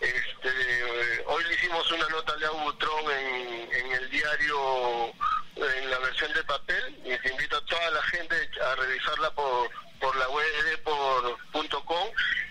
Este, 0.00 1.24
hoy 1.26 1.44
le 1.44 1.54
hicimos 1.54 1.90
una 1.92 2.08
nota 2.08 2.32
a 2.32 2.36
Leo 2.36 2.54
Butrón 2.54 3.04
en, 3.10 3.72
en 3.72 3.92
el 3.92 4.10
diario, 4.10 5.14
en 5.54 5.90
la 5.90 5.98
versión 6.00 6.32
de 6.32 6.42
papel, 6.42 7.00
y 7.04 7.16
te 7.18 7.30
invito 7.30 7.56
a 7.56 7.64
toda 7.66 7.90
la 7.92 8.02
gente 8.02 8.34
a 8.66 8.74
revisarla 8.74 9.30
por, 9.30 9.70
por 10.00 10.16
la 10.16 10.28
web 10.28 10.64
de 10.64 10.78
por.com. 10.78 12.08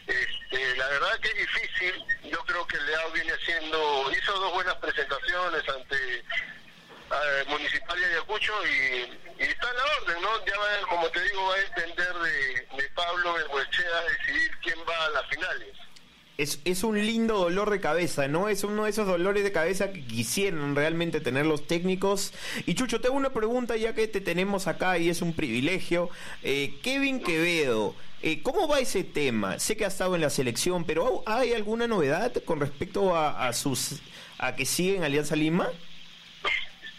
Este, 0.07 0.75
la 0.77 0.87
verdad 0.87 1.19
que 1.19 1.27
es 1.27 1.35
difícil. 1.35 2.05
Yo 2.31 2.39
creo 2.45 2.65
que 2.67 2.79
Leao 2.79 3.11
viene 3.11 3.33
haciendo, 3.33 4.09
hizo 4.17 4.31
dos 4.39 4.53
buenas 4.53 4.75
presentaciones 4.75 5.67
ante 5.67 6.19
eh, 6.19 7.43
Municipal 7.49 7.99
de 7.99 8.05
Ayacucho 8.05 8.53
y, 8.65 9.43
y 9.43 9.43
está 9.43 9.69
en 9.69 9.77
la 9.77 9.83
orden, 9.97 10.21
¿no? 10.21 10.45
Ya 10.45 10.57
va, 10.57 10.87
como 10.87 11.09
te 11.09 11.21
digo, 11.21 11.47
va 11.49 11.55
a 11.55 11.57
depender 11.57 12.13
de, 12.13 12.67
de 12.77 12.89
Pablo 12.95 13.33
Bengoechea 13.33 14.01
decidir 14.03 14.51
quién 14.63 14.79
va 14.87 15.05
a 15.05 15.09
las 15.09 15.25
finales. 15.27 15.75
Es, 16.71 16.83
un 16.83 17.05
lindo 17.05 17.37
dolor 17.37 17.69
de 17.69 17.79
cabeza, 17.79 18.27
¿no? 18.27 18.49
Es 18.49 18.63
uno 18.63 18.85
de 18.85 18.89
esos 18.89 19.07
dolores 19.07 19.43
de 19.43 19.51
cabeza 19.51 19.91
que 19.91 20.05
quisieran 20.05 20.75
realmente 20.75 21.19
tener 21.19 21.45
los 21.45 21.67
técnicos. 21.67 22.33
Y 22.65 22.75
Chucho, 22.75 23.01
te 23.01 23.07
hago 23.07 23.17
una 23.17 23.31
pregunta 23.31 23.75
ya 23.75 23.93
que 23.93 24.07
te 24.07 24.21
tenemos 24.21 24.67
acá 24.67 24.97
y 24.97 25.09
es 25.09 25.21
un 25.21 25.33
privilegio. 25.33 26.09
Eh, 26.43 26.79
Kevin 26.81 27.21
Quevedo, 27.21 27.95
eh, 28.21 28.41
¿cómo 28.41 28.67
va 28.67 28.79
ese 28.79 29.03
tema? 29.03 29.59
Sé 29.59 29.75
que 29.75 29.85
ha 29.85 29.89
estado 29.89 30.15
en 30.15 30.21
la 30.21 30.29
selección, 30.29 30.85
pero 30.85 31.23
¿hay 31.25 31.53
alguna 31.53 31.87
novedad 31.87 32.31
con 32.45 32.59
respecto 32.59 33.15
a, 33.15 33.47
a 33.47 33.53
sus 33.53 33.99
a 34.37 34.55
que 34.55 34.65
sigue 34.65 34.97
en 34.97 35.03
Alianza 35.03 35.35
Lima? 35.35 35.69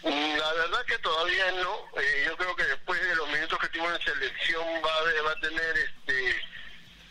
La 0.03 0.53
verdad 0.53 0.85
que 0.85 0.97
todavía 0.99 1.51
no. 1.63 1.99
Eh, 1.99 2.23
yo 2.25 2.37
creo 2.37 2.55
que 2.55 2.63
después 2.63 3.01
de 3.01 3.15
los 3.15 3.27
minutos 3.29 3.57
que 3.59 3.69
tuvo 3.69 3.89
en 3.89 4.01
selección 4.01 4.63
va 4.83 5.31
a 5.31 5.39
tener 5.39 5.77
este 5.77 6.52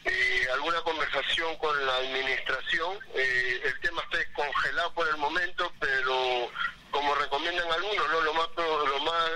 eh, 0.05 0.47
alguna 0.53 0.81
conversación 0.83 1.57
con 1.59 1.87
la 1.87 1.97
administración. 1.97 2.99
Eh, 3.15 3.61
el 3.65 3.81
tema 3.81 4.03
está 4.03 4.33
congelado 4.33 4.93
por 4.95 5.09
el 5.09 5.17
momento, 5.17 5.73
pero 5.79 6.51
como 6.91 7.15
recomiendan 7.15 7.71
algunos, 7.71 8.11
no 8.11 8.21
lo 8.21 8.35
más 8.35 8.49
lo 8.57 9.01
más 9.01 9.31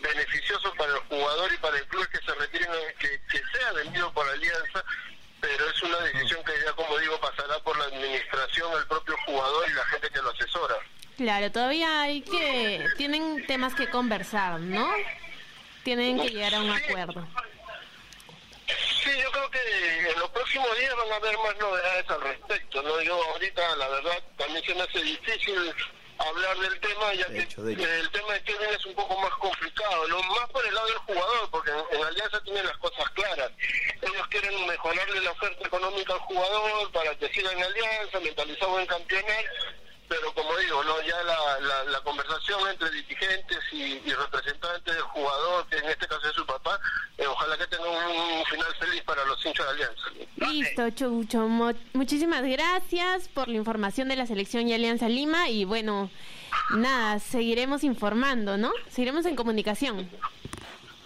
beneficioso 0.00 0.72
para 0.74 0.92
el 0.92 1.00
jugador 1.00 1.52
y 1.52 1.56
para 1.58 1.78
el 1.78 1.86
club 1.86 2.02
es 2.02 2.20
que 2.20 2.26
se 2.26 2.34
retiren, 2.34 2.70
que, 2.98 3.20
que 3.30 3.42
sea 3.52 3.72
vendido 3.72 4.12
por 4.12 4.28
Alianza. 4.28 4.84
Pero 5.40 5.70
es 5.70 5.82
una 5.82 5.98
decisión 6.00 6.44
que 6.44 6.52
ya, 6.64 6.72
como 6.74 6.98
digo, 6.98 7.18
pasará 7.18 7.58
por 7.60 7.76
la 7.78 7.84
administración, 7.84 8.72
el 8.78 8.86
propio 8.86 9.16
jugador 9.24 9.70
y 9.70 9.72
la 9.72 9.84
gente 9.86 10.10
que 10.10 10.20
lo 10.20 10.30
asesora. 10.30 10.74
Claro, 11.16 11.50
todavía 11.50 12.02
hay 12.02 12.20
que... 12.20 12.86
Tienen 12.96 13.46
temas 13.46 13.74
que 13.74 13.88
conversar, 13.88 14.60
¿no? 14.60 14.90
Tienen 15.82 16.20
que 16.20 16.28
llegar 16.28 16.54
a 16.54 16.60
un 16.60 16.70
acuerdo. 16.70 17.26
Sí, 19.02 19.10
yo 19.20 19.30
creo 19.30 19.50
que 19.50 20.10
en 20.10 20.18
los 20.18 20.30
próximos 20.60 20.78
días 20.78 20.96
van 20.96 21.12
a 21.12 21.16
haber 21.16 21.38
más 21.38 21.56
novedades 21.58 22.10
al 22.10 22.20
respecto, 22.22 22.82
¿no? 22.82 23.00
Yo 23.02 23.14
ahorita, 23.32 23.76
la 23.76 23.88
verdad, 23.88 24.22
también 24.36 24.64
se 24.64 24.74
me 24.74 24.82
hace 24.82 25.02
difícil 25.02 25.74
hablar 26.18 26.58
del 26.58 26.80
tema, 26.80 27.14
ya 27.14 27.26
De 27.28 27.34
que 27.34 27.40
hecho, 27.42 27.62
de 27.62 27.72
hecho. 27.72 27.86
el 27.86 28.10
tema 28.10 28.34
de 28.34 28.42
Kevin 28.44 28.68
es 28.76 28.84
un 28.86 28.94
poco 28.94 29.18
más 29.18 29.30
complicado, 29.36 30.08
¿no? 30.08 30.22
Más 30.22 30.50
por 30.50 30.66
el 30.66 30.74
lado 30.74 30.86
del 30.88 30.98
jugador, 30.98 31.50
porque 31.50 31.70
en, 31.70 31.98
en 31.98 32.04
Alianza 32.06 32.42
tienen 32.42 32.66
las 32.66 32.76
cosas 32.76 33.08
claras. 33.10 33.50
Ellos 34.02 34.26
quieren 34.28 34.66
mejorarle 34.66 35.20
la 35.20 35.30
oferta 35.30 35.66
económica 35.66 36.12
al 36.12 36.20
jugador 36.20 36.92
para 36.92 37.14
que 37.16 37.28
siga 37.32 37.52
en 37.52 37.62
Alianza, 37.62 38.20
mentalizado 38.20 38.80
en 38.80 38.86
campeonato, 38.86 39.32
pero 40.10 40.34
como 40.34 40.56
digo, 40.56 40.82
no 40.82 41.00
ya 41.02 41.22
la, 41.22 41.60
la, 41.60 41.84
la 41.84 42.00
conversación 42.00 42.68
entre 42.68 42.90
dirigentes 42.90 43.58
y, 43.70 44.02
y 44.04 44.12
representantes 44.12 44.92
del 44.92 45.02
jugador, 45.04 45.66
que 45.68 45.76
en 45.78 45.84
este 45.88 46.08
caso 46.08 46.28
es 46.28 46.34
su 46.34 46.44
papá, 46.44 46.80
eh, 47.16 47.26
ojalá 47.28 47.56
que 47.56 47.66
tenga 47.68 47.88
un, 47.88 48.38
un 48.38 48.44
final 48.46 48.74
feliz 48.80 49.02
para 49.04 49.24
los 49.24 49.46
hinchas 49.46 49.64
de 49.66 49.72
Alianza. 49.72 50.02
Listo, 50.36 50.90
Chucho. 50.90 51.46
Mo- 51.46 51.72
muchísimas 51.92 52.42
gracias 52.42 53.28
por 53.28 53.46
la 53.48 53.54
información 53.56 54.08
de 54.08 54.16
la 54.16 54.26
selección 54.26 54.66
y 54.66 54.74
Alianza 54.74 55.08
Lima. 55.08 55.48
Y 55.48 55.64
bueno, 55.64 56.10
nada, 56.70 57.20
seguiremos 57.20 57.84
informando, 57.84 58.56
¿no? 58.56 58.72
Seguiremos 58.90 59.26
en 59.26 59.36
comunicación. 59.36 60.10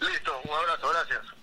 Listo, 0.01 0.41
un 0.45 0.51
abrazo, 0.51 0.89
gracias. 0.89 1.34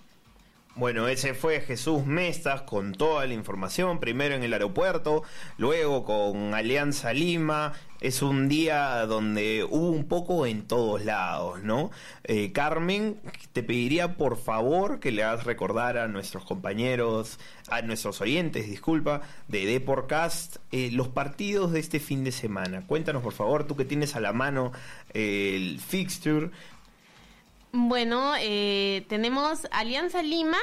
Bueno, 0.74 1.06
ese 1.06 1.34
fue 1.34 1.60
Jesús 1.60 2.06
Mestas 2.06 2.62
con 2.62 2.92
toda 2.94 3.26
la 3.26 3.34
información, 3.34 4.00
primero 4.00 4.34
en 4.34 4.42
el 4.42 4.54
aeropuerto, 4.54 5.22
luego 5.58 6.06
con 6.06 6.54
Alianza 6.54 7.12
Lima. 7.12 7.74
Es 8.00 8.22
un 8.22 8.48
día 8.48 9.04
donde 9.06 9.64
hubo 9.64 9.90
un 9.90 10.08
poco 10.08 10.46
en 10.46 10.66
todos 10.66 11.04
lados, 11.04 11.62
¿no? 11.62 11.90
Eh, 12.24 12.52
Carmen, 12.52 13.20
te 13.52 13.62
pediría 13.62 14.16
por 14.16 14.38
favor 14.38 14.98
que 14.98 15.12
le 15.12 15.22
hagas 15.22 15.44
recordar 15.44 15.98
a 15.98 16.08
nuestros 16.08 16.44
compañeros, 16.44 17.38
a 17.68 17.82
nuestros 17.82 18.20
oyentes, 18.22 18.66
disculpa, 18.66 19.20
de 19.48 19.66
Deporcast, 19.66 20.56
eh, 20.72 20.90
los 20.90 21.08
partidos 21.08 21.70
de 21.70 21.80
este 21.80 22.00
fin 22.00 22.24
de 22.24 22.32
semana. 22.32 22.84
Cuéntanos 22.86 23.22
por 23.22 23.34
favor, 23.34 23.64
tú 23.64 23.76
que 23.76 23.84
tienes 23.84 24.16
a 24.16 24.20
la 24.20 24.32
mano 24.32 24.72
eh, 25.12 25.52
el 25.54 25.78
fixture. 25.78 26.50
Bueno, 27.74 28.34
eh, 28.38 29.06
tenemos 29.08 29.66
Alianza 29.70 30.22
Lima, 30.22 30.58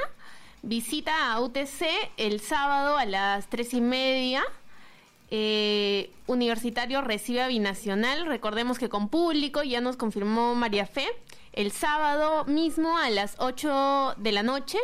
visita 0.61 1.33
a 1.33 1.41
UTC 1.41 1.87
el 2.17 2.39
sábado 2.39 2.97
a 2.97 3.05
las 3.05 3.49
tres 3.49 3.73
y 3.73 3.81
media. 3.81 4.43
Eh, 5.31 6.11
Universitario 6.27 7.01
recibe 7.01 7.41
a 7.41 7.47
Binacional, 7.47 8.27
recordemos 8.27 8.77
que 8.77 8.89
con 8.89 9.09
público, 9.09 9.63
ya 9.63 9.81
nos 9.81 9.97
confirmó 9.97 10.53
María 10.53 10.85
Fe, 10.85 11.07
el 11.53 11.71
sábado 11.71 12.45
mismo 12.45 12.99
a 12.99 13.09
las 13.09 13.37
8 13.39 14.13
de 14.17 14.31
la 14.31 14.43
noche. 14.43 14.77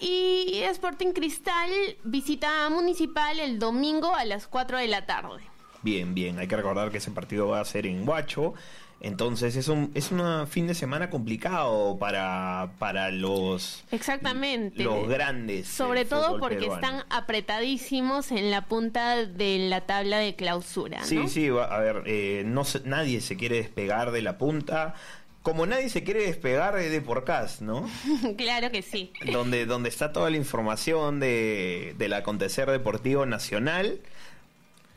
Y 0.00 0.58
Sporting 0.64 1.12
Cristal 1.12 1.70
visita 2.02 2.66
a 2.66 2.70
Municipal 2.70 3.38
el 3.38 3.60
domingo 3.60 4.12
a 4.12 4.24
las 4.24 4.48
4 4.48 4.78
de 4.78 4.88
la 4.88 5.06
tarde. 5.06 5.53
Bien, 5.84 6.14
bien, 6.14 6.38
hay 6.40 6.48
que 6.48 6.56
recordar 6.56 6.90
que 6.90 6.98
ese 6.98 7.10
partido 7.12 7.46
va 7.48 7.60
a 7.60 7.64
ser 7.64 7.86
en 7.86 8.08
Huacho. 8.08 8.54
Entonces 9.00 9.54
es 9.56 9.68
un 9.68 9.90
es 9.94 10.10
un 10.12 10.46
fin 10.46 10.66
de 10.66 10.74
semana 10.74 11.10
complicado 11.10 11.98
para, 11.98 12.70
para 12.78 13.10
los, 13.10 13.84
Exactamente. 13.90 14.82
los 14.82 15.06
grandes. 15.08 15.68
Sobre 15.68 16.06
todo 16.06 16.38
porque 16.40 16.56
peruano. 16.56 16.74
están 16.76 17.04
apretadísimos 17.10 18.30
en 18.32 18.50
la 18.50 18.62
punta 18.64 19.26
de 19.26 19.58
la 19.68 19.82
tabla 19.82 20.18
de 20.18 20.34
clausura, 20.36 21.00
¿no? 21.00 21.06
Sí, 21.06 21.28
sí, 21.28 21.48
a 21.48 21.78
ver, 21.80 22.02
eh, 22.06 22.44
no 22.46 22.64
se- 22.64 22.80
nadie 22.86 23.20
se 23.20 23.36
quiere 23.36 23.56
despegar 23.56 24.10
de 24.10 24.22
la 24.22 24.38
punta. 24.38 24.94
Como 25.42 25.66
nadie 25.66 25.90
se 25.90 26.02
quiere 26.04 26.22
despegar 26.22 26.74
de 26.74 26.88
Deporcast, 26.88 27.60
¿no? 27.60 27.86
claro 28.38 28.70
que 28.70 28.80
sí. 28.80 29.12
donde, 29.30 29.66
donde 29.66 29.90
está 29.90 30.12
toda 30.12 30.30
la 30.30 30.38
información 30.38 31.20
de, 31.20 31.94
del 31.98 32.14
acontecer 32.14 32.70
deportivo 32.70 33.26
nacional. 33.26 34.00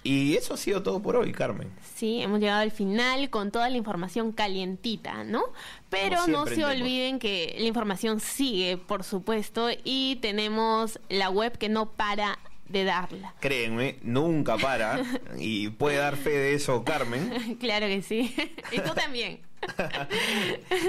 Y 0.04 0.36
eso 0.36 0.54
ha 0.54 0.58
sido 0.58 0.84
todo 0.84 1.02
por 1.02 1.18
hoy, 1.18 1.34
Carmen. 1.34 1.70
Sí, 1.96 2.22
hemos 2.22 2.40
llegado 2.40 2.62
al 2.62 2.72
final 2.72 3.30
con 3.30 3.52
toda 3.52 3.70
la 3.70 3.78
información 3.78 4.32
calientita, 4.32 5.24
¿no? 5.24 5.44
Pero 5.90 6.28
no 6.28 6.46
se 6.46 6.64
olviden 6.64 7.20
que 7.20 7.56
la 7.60 7.68
información 7.68 8.20
sigue, 8.20 8.78
por 8.78 9.04
supuesto, 9.04 9.70
y 9.84 10.18
tenemos 10.22 11.00
la 11.10 11.30
web 11.30 11.58
que 11.58 11.68
no 11.68 11.92
para 11.92 12.40
de 12.70 12.84
darla. 12.84 13.34
Créenme, 13.40 13.98
nunca 14.02 14.58
para. 14.58 15.02
y 15.38 15.70
puede 15.70 15.98
dar 15.98 16.16
fe 16.16 16.32
de 16.32 16.54
eso, 16.54 16.84
Carmen. 16.84 17.58
claro 17.60 17.88
que 17.88 18.02
sí. 18.02 18.34
y 18.72 18.80
tú 18.80 18.94
también. 18.94 19.40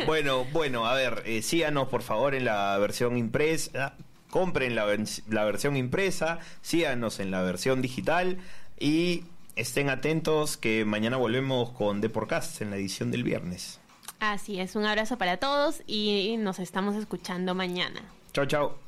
Bueno, 0.07 0.44
bueno, 0.53 0.87
a 0.87 0.94
ver, 0.94 1.23
eh, 1.25 1.42
síganos 1.42 1.88
por 1.88 2.03
favor 2.03 2.35
en 2.35 2.44
la 2.44 2.77
versión 2.79 3.16
impresa, 3.16 3.94
compren 4.31 4.75
la, 4.75 4.87
la 5.29 5.44
versión 5.44 5.77
impresa, 5.77 6.38
síganos 6.61 7.18
en 7.18 7.31
la 7.31 7.42
versión 7.42 7.81
digital 7.81 8.38
y 8.81 9.25
estén 9.57 9.91
atentos 9.91 10.57
que 10.57 10.85
mañana 10.85 11.17
volvemos 11.17 11.71
con 11.71 12.01
Deporcast 12.01 12.62
en 12.62 12.71
la 12.71 12.77
edición 12.77 13.11
del 13.11 13.25
viernes. 13.25 13.81
Así 14.21 14.61
es, 14.61 14.75
un 14.77 14.85
abrazo 14.85 15.19
para 15.19 15.37
todos 15.37 15.83
y 15.87 16.37
nos 16.38 16.59
estamos 16.59 16.97
escuchando 16.97 17.55
mañana. 17.55 18.03
Chao, 18.33 18.47
chao. 18.47 18.88